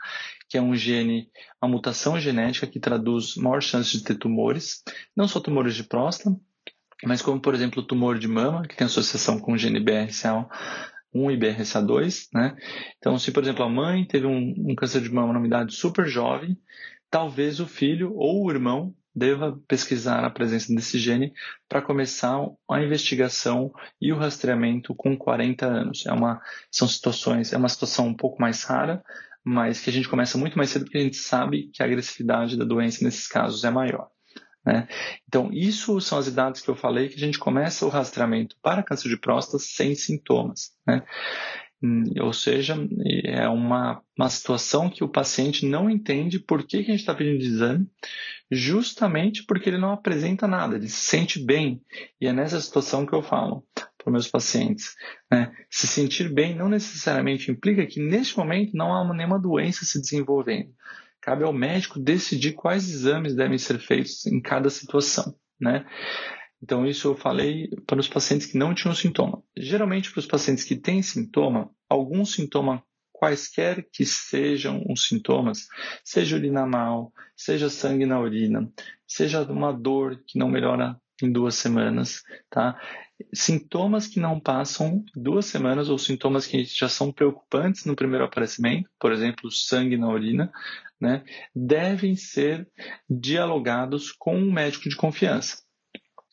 que 0.49 0.59
é 0.59 0.62
um 0.62 0.75
gene, 0.75 1.29
uma 1.62 1.70
mutação 1.70 2.18
genética 2.18 2.66
que 2.66 2.81
traduz 2.81 3.37
maior 3.37 3.62
chance 3.62 3.96
de 3.96 4.03
ter 4.03 4.16
tumores, 4.16 4.83
não 5.16 5.29
só 5.29 5.38
tumores 5.38 5.77
de 5.77 5.85
próstata, 5.85 6.37
mas 7.04 7.22
como, 7.22 7.40
por 7.40 7.54
exemplo, 7.54 7.82
o 7.82 7.87
tumor 7.87 8.18
de 8.18 8.28
mama, 8.28 8.62
que 8.62 8.76
tem 8.76 8.87
associação 8.87 9.38
com 9.38 9.52
o 9.52 9.59
gene 9.59 9.80
BRCA1 9.80 10.46
e 11.14 11.37
BRCA2, 11.37 12.28
né? 12.32 12.56
Então, 12.98 13.18
se, 13.18 13.32
por 13.32 13.42
exemplo, 13.42 13.64
a 13.64 13.68
mãe 13.68 14.04
teve 14.04 14.26
um, 14.26 14.54
um 14.59 14.74
câncer 14.74 15.02
de 15.02 15.12
mama 15.12 15.32
numa 15.32 15.46
idade 15.46 15.74
super 15.74 16.06
jovem, 16.06 16.59
talvez 17.11 17.61
o 17.61 17.66
filho 17.66 18.14
ou 18.14 18.44
o 18.44 18.50
irmão 18.50 18.94
deva 19.16 19.59
pesquisar 19.66 20.24
a 20.24 20.30
presença 20.30 20.74
desse 20.74 20.98
gene 20.98 21.32
para 21.66 21.80
começar 21.80 22.38
a 22.70 22.82
investigação 22.82 23.72
e 23.98 24.12
o 24.12 24.18
rastreamento 24.18 24.94
com 24.94 25.16
40 25.16 25.64
anos. 25.66 26.04
É 26.06 26.12
uma, 26.12 26.38
são 26.70 26.87
situações, 26.87 27.52
é 27.54 27.56
uma 27.56 27.70
situação 27.70 28.09
um 28.09 28.14
pouco 28.14 28.40
mais 28.40 28.62
rara, 28.64 29.02
mas 29.42 29.80
que 29.80 29.88
a 29.88 29.92
gente 29.92 30.09
começa 30.09 30.37
muito 30.37 30.59
mais 30.59 30.68
cedo 30.68 30.85
porque 30.85 30.98
a 30.98 31.02
gente 31.02 31.16
sabe 31.16 31.70
que 31.72 31.82
a 31.82 31.87
agressividade 31.87 32.59
da 32.59 32.64
doença 32.64 33.02
nesses 33.02 33.26
casos 33.26 33.64
é 33.64 33.70
maior. 33.70 34.11
Né? 34.66 34.88
Então, 35.29 35.50
isso 35.52 36.00
são 36.00 36.18
as 36.18 36.26
idades 36.26 36.61
que 36.61 36.68
eu 36.68 36.74
falei 36.74 37.09
que 37.09 37.14
a 37.14 37.24
gente 37.24 37.38
começa 37.38 37.87
o 37.87 37.88
rastreamento 37.88 38.57
para 38.61 38.83
câncer 38.83 39.09
de 39.09 39.16
próstata 39.16 39.59
sem 39.61 39.94
sintomas. 39.94 40.72
Né? 40.85 41.05
Hum, 41.81 42.05
ou 42.20 42.33
seja, 42.33 42.76
é 43.24 43.48
uma, 43.48 44.02
uma 44.18 44.29
situação 44.29 44.90
que 44.90 45.05
o 45.05 45.09
paciente 45.09 45.64
não 45.64 45.88
entende 45.88 46.40
por 46.40 46.66
que, 46.66 46.83
que 46.83 46.90
a 46.90 46.94
gente 46.94 47.00
está 47.00 47.14
pedindo 47.14 47.44
exame, 47.44 47.87
justamente 48.50 49.44
porque 49.44 49.68
ele 49.68 49.79
não 49.79 49.92
apresenta 49.92 50.48
nada, 50.48 50.76
ele 50.76 50.88
se 50.88 51.05
sente 51.05 51.38
bem. 51.38 51.81
E 52.20 52.26
é 52.26 52.33
nessa 52.33 52.61
situação 52.61 53.07
que 53.07 53.12
eu 53.12 53.22
falo 53.22 53.64
para 53.74 54.11
meus 54.11 54.26
pacientes. 54.26 54.94
Né? 55.31 55.52
Se 55.70 55.87
sentir 55.87 56.33
bem 56.33 56.57
não 56.57 56.68
necessariamente 56.68 57.50
implica 57.52 57.87
que 57.87 58.00
neste 58.00 58.37
momento 58.37 58.72
não 58.74 58.92
há 58.92 59.14
nenhuma 59.14 59.38
doença 59.38 59.85
se 59.85 60.00
desenvolvendo. 60.00 60.70
Cabe 61.26 61.42
ao 61.42 61.52
médico 61.52 61.98
decidir 61.98 62.52
quais 62.52 62.88
exames 62.88 63.34
devem 63.34 63.58
ser 63.58 63.80
feitos 63.80 64.24
em 64.26 64.40
cada 64.40 64.70
situação. 64.70 65.34
Né? 65.60 65.84
Então, 66.62 66.86
isso 66.86 67.08
eu 67.08 67.16
falei 67.16 67.68
para 67.84 67.98
os 67.98 68.06
pacientes 68.06 68.46
que 68.46 68.56
não 68.56 68.72
tinham 68.72 68.94
sintoma. 68.94 69.42
Geralmente, 69.56 70.12
para 70.12 70.20
os 70.20 70.26
pacientes 70.26 70.62
que 70.62 70.76
têm 70.76 71.02
sintoma, 71.02 71.68
algum 71.88 72.24
sintoma, 72.24 72.80
quaisquer 73.12 73.84
que 73.92 74.06
sejam 74.06 74.84
os 74.88 75.08
sintomas, 75.08 75.66
seja 76.04 76.36
urina 76.36 76.64
mal, 76.64 77.12
seja 77.36 77.68
sangue 77.68 78.06
na 78.06 78.20
urina, 78.20 78.70
seja 79.04 79.42
uma 79.42 79.72
dor 79.72 80.22
que 80.28 80.38
não 80.38 80.48
melhora 80.48 80.96
em 81.20 81.32
duas 81.32 81.56
semanas, 81.56 82.22
tá? 82.48 82.80
Sintomas 83.32 84.06
que 84.06 84.20
não 84.20 84.38
passam 84.38 85.02
duas 85.14 85.46
semanas 85.46 85.88
ou 85.88 85.98
sintomas 85.98 86.46
que 86.46 86.62
já 86.64 86.88
são 86.88 87.10
preocupantes 87.10 87.84
no 87.84 87.96
primeiro 87.96 88.24
aparecimento, 88.24 88.90
por 89.00 89.10
exemplo, 89.12 89.50
sangue 89.50 89.96
na 89.96 90.08
urina, 90.08 90.52
né, 91.00 91.24
devem 91.54 92.16
ser 92.16 92.68
dialogados 93.09 94.12
com 94.12 94.37
um 94.37 94.52
médico 94.52 94.88
de 94.88 94.96
confiança. 94.96 95.59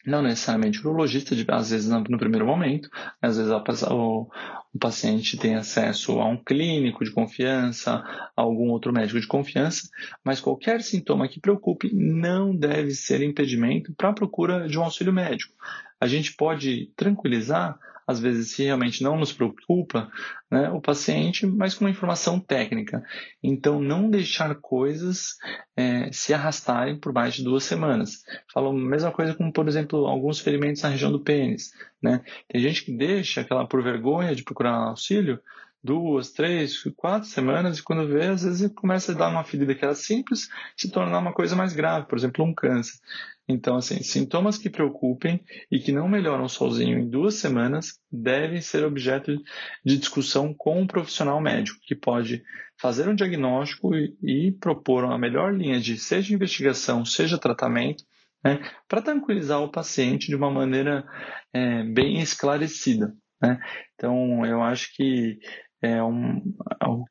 não 0.05 0.21
necessariamente 0.21 0.79
o 0.79 0.89
urologista, 0.89 1.33
às 1.49 1.69
vezes 1.69 1.89
no 1.89 2.17
primeiro 2.17 2.45
momento, 2.45 2.89
às 3.21 3.37
vezes 3.37 3.51
o, 3.51 4.29
o 4.73 4.79
paciente 4.79 5.37
tem 5.37 5.55
acesso 5.55 6.19
a 6.19 6.25
um 6.25 6.35
clínico 6.35 7.05
de 7.05 7.11
confiança, 7.11 8.03
a 8.35 8.41
algum 8.41 8.69
outro 8.69 8.91
médico 8.91 9.19
de 9.19 9.27
confiança, 9.27 9.87
mas 10.23 10.41
qualquer 10.41 10.81
sintoma 10.81 11.27
que 11.27 11.39
preocupe 11.39 11.93
não 11.93 12.55
deve 12.55 12.91
ser 12.91 13.21
impedimento 13.21 13.93
para 13.93 14.09
a 14.09 14.13
procura 14.13 14.67
de 14.67 14.77
um 14.77 14.83
auxílio 14.83 15.13
médico. 15.13 15.53
A 16.01 16.07
gente 16.07 16.35
pode 16.35 16.91
tranquilizar 16.97 17.79
às 18.07 18.19
vezes 18.19 18.51
se 18.51 18.63
realmente 18.63 19.03
não 19.03 19.17
nos 19.17 19.31
preocupa 19.31 20.11
né, 20.49 20.69
o 20.69 20.81
paciente, 20.81 21.45
mas 21.45 21.73
com 21.73 21.85
uma 21.85 21.91
informação 21.91 22.39
técnica. 22.39 23.03
Então, 23.41 23.81
não 23.81 24.09
deixar 24.09 24.55
coisas 24.55 25.37
é, 25.75 26.11
se 26.11 26.33
arrastarem 26.33 26.99
por 26.99 27.13
mais 27.13 27.33
de 27.33 27.43
duas 27.43 27.63
semanas. 27.63 28.23
Falo 28.53 28.69
a 28.69 28.73
mesma 28.73 29.11
coisa 29.11 29.33
como, 29.33 29.51
por 29.51 29.67
exemplo, 29.67 30.05
alguns 30.05 30.39
ferimentos 30.39 30.81
na 30.81 30.89
região 30.89 31.11
do 31.11 31.23
pênis. 31.23 31.71
Né? 32.01 32.21
Tem 32.47 32.61
gente 32.61 32.83
que 32.83 32.95
deixa 32.95 33.41
aquela 33.41 33.67
por 33.67 33.81
vergonha 33.81 34.35
de 34.35 34.43
procurar 34.43 34.89
auxílio, 34.89 35.39
duas, 35.83 36.31
três, 36.31 36.81
quatro 36.95 37.27
semanas, 37.27 37.77
e 37.77 37.83
quando 37.83 38.07
vê, 38.07 38.27
às 38.27 38.43
vezes 38.43 38.71
começa 38.73 39.11
a 39.11 39.15
dar 39.15 39.29
uma 39.29 39.43
ferida 39.43 39.75
que 39.75 39.83
era 39.83 39.93
simples, 39.93 40.47
se 40.77 40.89
tornar 40.89 41.19
uma 41.19 41.33
coisa 41.33 41.55
mais 41.55 41.73
grave, 41.73 42.07
por 42.07 42.17
exemplo, 42.17 42.45
um 42.45 42.53
câncer. 42.53 42.99
Então, 43.47 43.75
assim, 43.75 44.01
sintomas 44.01 44.57
que 44.57 44.69
preocupem 44.69 45.43
e 45.69 45.77
que 45.77 45.91
não 45.91 46.07
melhoram 46.07 46.47
sozinho 46.47 46.97
em 46.97 47.09
duas 47.09 47.35
semanas 47.35 47.99
devem 48.09 48.61
ser 48.61 48.85
objeto 48.85 49.35
de 49.83 49.97
discussão 49.97 50.53
com 50.53 50.79
um 50.79 50.87
profissional 50.87 51.41
médico, 51.41 51.79
que 51.83 51.93
pode 51.93 52.41
fazer 52.77 53.09
um 53.09 53.15
diagnóstico 53.15 53.93
e, 53.93 54.15
e 54.23 54.51
propor 54.53 55.03
uma 55.03 55.17
melhor 55.17 55.53
linha 55.53 55.79
de 55.79 55.97
seja 55.97 56.33
investigação, 56.33 57.03
seja 57.03 57.37
tratamento, 57.37 58.05
né, 58.43 58.59
para 58.87 59.01
tranquilizar 59.01 59.61
o 59.61 59.71
paciente 59.71 60.27
de 60.27 60.35
uma 60.35 60.49
maneira 60.49 61.05
é, 61.53 61.83
bem 61.83 62.21
esclarecida. 62.21 63.13
Né? 63.41 63.59
Então, 63.95 64.45
eu 64.45 64.61
acho 64.61 64.95
que 64.95 65.39
é 65.83 66.01
um, 66.01 66.41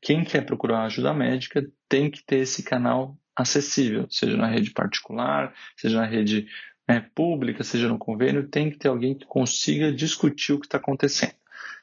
quem 0.01 0.25
quer 0.25 0.47
procurar 0.47 0.85
ajuda 0.85 1.13
médica 1.13 1.63
tem 1.89 2.11
que 2.11 2.25
ter 2.25 2.39
esse 2.39 2.63
canal 2.63 3.17
acessível, 3.37 4.07
seja 4.11 4.37
na 4.37 4.47
rede 4.47 4.73
particular, 4.73 5.55
seja 5.77 6.01
na 6.01 6.07
rede 6.07 6.47
é, 6.89 6.99
pública, 7.01 7.63
seja 7.63 7.87
no 7.87 7.99
convênio, 7.99 8.49
tem 8.49 8.71
que 8.71 8.79
ter 8.79 8.89
alguém 8.89 9.15
que 9.15 9.27
consiga 9.27 9.93
discutir 9.93 10.55
o 10.55 10.59
que 10.59 10.67
está 10.67 10.79
acontecendo, 10.79 11.35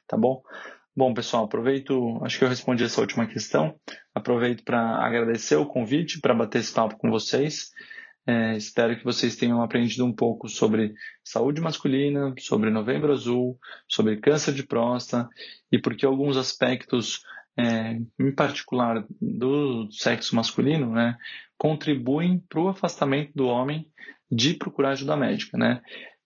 tá 0.06 0.16
bom? 0.16 0.42
Bom, 0.94 1.14
pessoal, 1.14 1.44
aproveito, 1.44 2.20
acho 2.24 2.38
que 2.38 2.44
eu 2.44 2.48
respondi 2.48 2.82
essa 2.82 3.00
última 3.00 3.24
questão, 3.24 3.78
aproveito 4.12 4.64
para 4.64 4.96
agradecer 4.98 5.54
o 5.54 5.66
convite 5.66 6.20
para 6.20 6.34
bater 6.34 6.58
esse 6.58 6.72
papo 6.72 6.96
com 6.98 7.08
vocês. 7.08 7.70
É, 8.26 8.56
espero 8.56 8.96
que 8.96 9.04
vocês 9.04 9.36
tenham 9.36 9.62
aprendido 9.62 10.04
um 10.04 10.12
pouco 10.12 10.48
sobre 10.48 10.94
saúde 11.24 11.60
masculina, 11.60 12.34
sobre 12.38 12.70
novembro 12.70 13.12
azul, 13.12 13.58
sobre 13.88 14.18
câncer 14.18 14.52
de 14.52 14.62
próstata 14.62 15.28
e 15.72 15.78
porque 15.78 16.04
alguns 16.04 16.36
aspectos, 16.36 17.22
é, 17.56 17.98
em 18.18 18.32
particular 18.34 19.04
do 19.20 19.90
sexo 19.90 20.36
masculino, 20.36 20.92
né, 20.92 21.16
contribuem 21.56 22.38
para 22.48 22.60
o 22.60 22.68
afastamento 22.68 23.32
do 23.34 23.46
homem 23.46 23.90
de 24.30 24.54
procurar 24.54 24.90
ajuda 24.90 25.16
médica. 25.16 25.56
Né? 25.56 25.80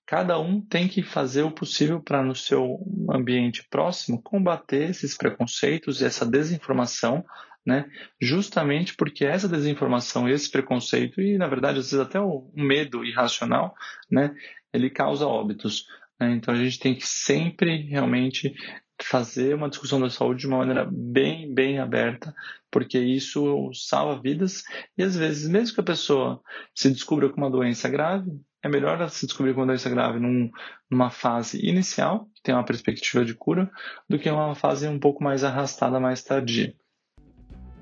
Cada 0.07 0.39
um 0.39 0.61
tem 0.61 0.89
que 0.89 1.03
fazer 1.03 1.43
o 1.43 1.51
possível 1.51 2.01
para, 2.01 2.23
no 2.23 2.35
seu 2.35 2.79
ambiente 3.11 3.67
próximo, 3.71 4.21
combater 4.21 4.91
esses 4.91 5.17
preconceitos 5.17 6.01
e 6.01 6.05
essa 6.05 6.27
desinformação 6.27 7.25
né? 7.65 7.87
Justamente 8.21 8.95
porque 8.95 9.25
essa 9.25 9.49
desinformação, 9.49 10.29
esse 10.29 10.51
preconceito 10.51 11.21
e, 11.21 11.39
na 11.39 11.47
verdade, 11.47 11.79
às 11.79 11.91
vezes 11.91 12.01
até 12.01 12.21
o 12.21 12.51
medo 12.55 13.05
irracional, 13.05 13.75
né? 14.11 14.35
Ele 14.73 14.91
causa 14.91 15.27
óbitos. 15.27 15.87
Né? 16.21 16.33
Então 16.33 16.53
a 16.53 16.57
gente 16.57 16.79
tem 16.79 16.95
que 16.95 17.07
sempre 17.07 17.77
realmente 17.89 18.55
fazer 19.03 19.55
uma 19.55 19.69
discussão 19.69 20.01
da 20.01 20.09
saúde 20.09 20.41
de 20.41 20.47
uma 20.47 20.59
maneira 20.59 20.89
bem, 20.91 21.53
bem 21.53 21.79
aberta, 21.79 22.35
porque 22.71 22.99
isso 22.99 23.71
salva 23.73 24.21
vidas 24.21 24.63
e 24.97 25.03
às 25.03 25.17
vezes, 25.17 25.49
mesmo 25.49 25.75
que 25.75 25.81
a 25.81 25.85
pessoa 25.85 26.41
se 26.75 26.91
descubra 26.91 27.29
com 27.29 27.37
uma 27.37 27.51
doença 27.51 27.89
grave, 27.89 28.31
é 28.63 28.69
melhor 28.69 28.99
ela 28.99 29.09
se 29.09 29.27
descobrir 29.27 29.53
com 29.53 29.61
uma 29.61 29.67
doença 29.67 29.91
grave 29.91 30.19
num, 30.19 30.51
numa 30.91 31.11
fase 31.11 31.61
inicial, 31.67 32.31
que 32.35 32.43
tem 32.43 32.55
uma 32.55 32.65
perspectiva 32.65 33.25
de 33.25 33.35
cura, 33.35 33.71
do 34.09 34.19
que 34.19 34.31
uma 34.31 34.55
fase 34.55 34.89
um 34.89 34.99
pouco 34.99 35.23
mais 35.23 35.45
arrastada, 35.45 36.01
mais 36.01 36.23
tardia. 36.23 36.75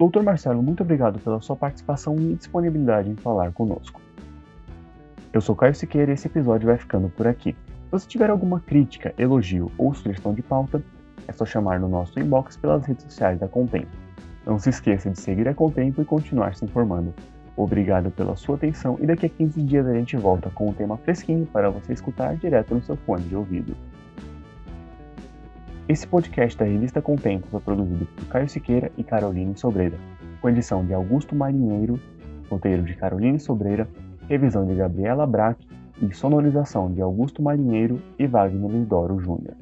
Doutor 0.02 0.24
Marcelo, 0.24 0.60
muito 0.60 0.82
obrigado 0.82 1.20
pela 1.20 1.40
sua 1.40 1.54
participação 1.54 2.16
e 2.16 2.34
disponibilidade 2.34 3.08
em 3.08 3.14
falar 3.14 3.52
conosco. 3.52 4.00
Eu 5.32 5.40
sou 5.40 5.54
Caio 5.54 5.76
Siqueira 5.76 6.10
e 6.10 6.14
esse 6.14 6.26
episódio 6.26 6.66
vai 6.66 6.76
ficando 6.76 7.08
por 7.08 7.24
aqui. 7.24 7.52
Se 7.84 7.90
você 7.92 8.08
tiver 8.08 8.28
alguma 8.28 8.58
crítica, 8.58 9.14
elogio 9.16 9.70
ou 9.78 9.94
sugestão 9.94 10.34
de 10.34 10.42
pauta, 10.42 10.82
é 11.28 11.32
só 11.32 11.46
chamar 11.46 11.78
no 11.78 11.88
nosso 11.88 12.18
inbox 12.18 12.56
pelas 12.56 12.84
redes 12.84 13.04
sociais 13.04 13.38
da 13.38 13.46
Contempo. 13.46 13.96
Não 14.44 14.58
se 14.58 14.70
esqueça 14.70 15.08
de 15.08 15.20
seguir 15.20 15.46
a 15.46 15.54
Contempo 15.54 16.02
e 16.02 16.04
continuar 16.04 16.56
se 16.56 16.64
informando. 16.64 17.14
Obrigado 17.56 18.10
pela 18.10 18.34
sua 18.34 18.56
atenção 18.56 18.98
e 19.00 19.06
daqui 19.06 19.26
a 19.26 19.28
15 19.28 19.62
dias 19.62 19.86
a 19.86 19.94
gente 19.94 20.16
volta 20.16 20.50
com 20.50 20.68
um 20.68 20.72
tema 20.72 20.96
fresquinho 20.96 21.46
para 21.46 21.70
você 21.70 21.92
escutar 21.92 22.34
direto 22.34 22.74
no 22.74 22.82
seu 22.82 22.96
fone 22.96 23.22
de 23.22 23.36
ouvido. 23.36 23.76
Esse 25.88 26.06
podcast 26.06 26.56
da 26.56 26.64
revista 26.64 27.02
Contempo 27.02 27.48
foi 27.50 27.60
produzido 27.60 28.06
por 28.06 28.26
Caio 28.26 28.48
Siqueira 28.48 28.92
e 28.96 29.02
Caroline 29.02 29.56
Sobreira, 29.56 29.98
com 30.40 30.48
edição 30.48 30.86
de 30.86 30.94
Augusto 30.94 31.34
Marinheiro, 31.34 31.98
roteiro 32.48 32.84
de 32.84 32.94
Caroline 32.94 33.40
Sobreira, 33.40 33.88
revisão 34.28 34.64
de 34.64 34.76
Gabriela 34.76 35.26
Braque 35.26 35.66
e 36.00 36.14
sonorização 36.14 36.92
de 36.92 37.02
Augusto 37.02 37.42
Marinheiro 37.42 38.00
e 38.16 38.28
Wagner 38.28 38.70
Lidoro 38.70 39.18
Júnior. 39.18 39.56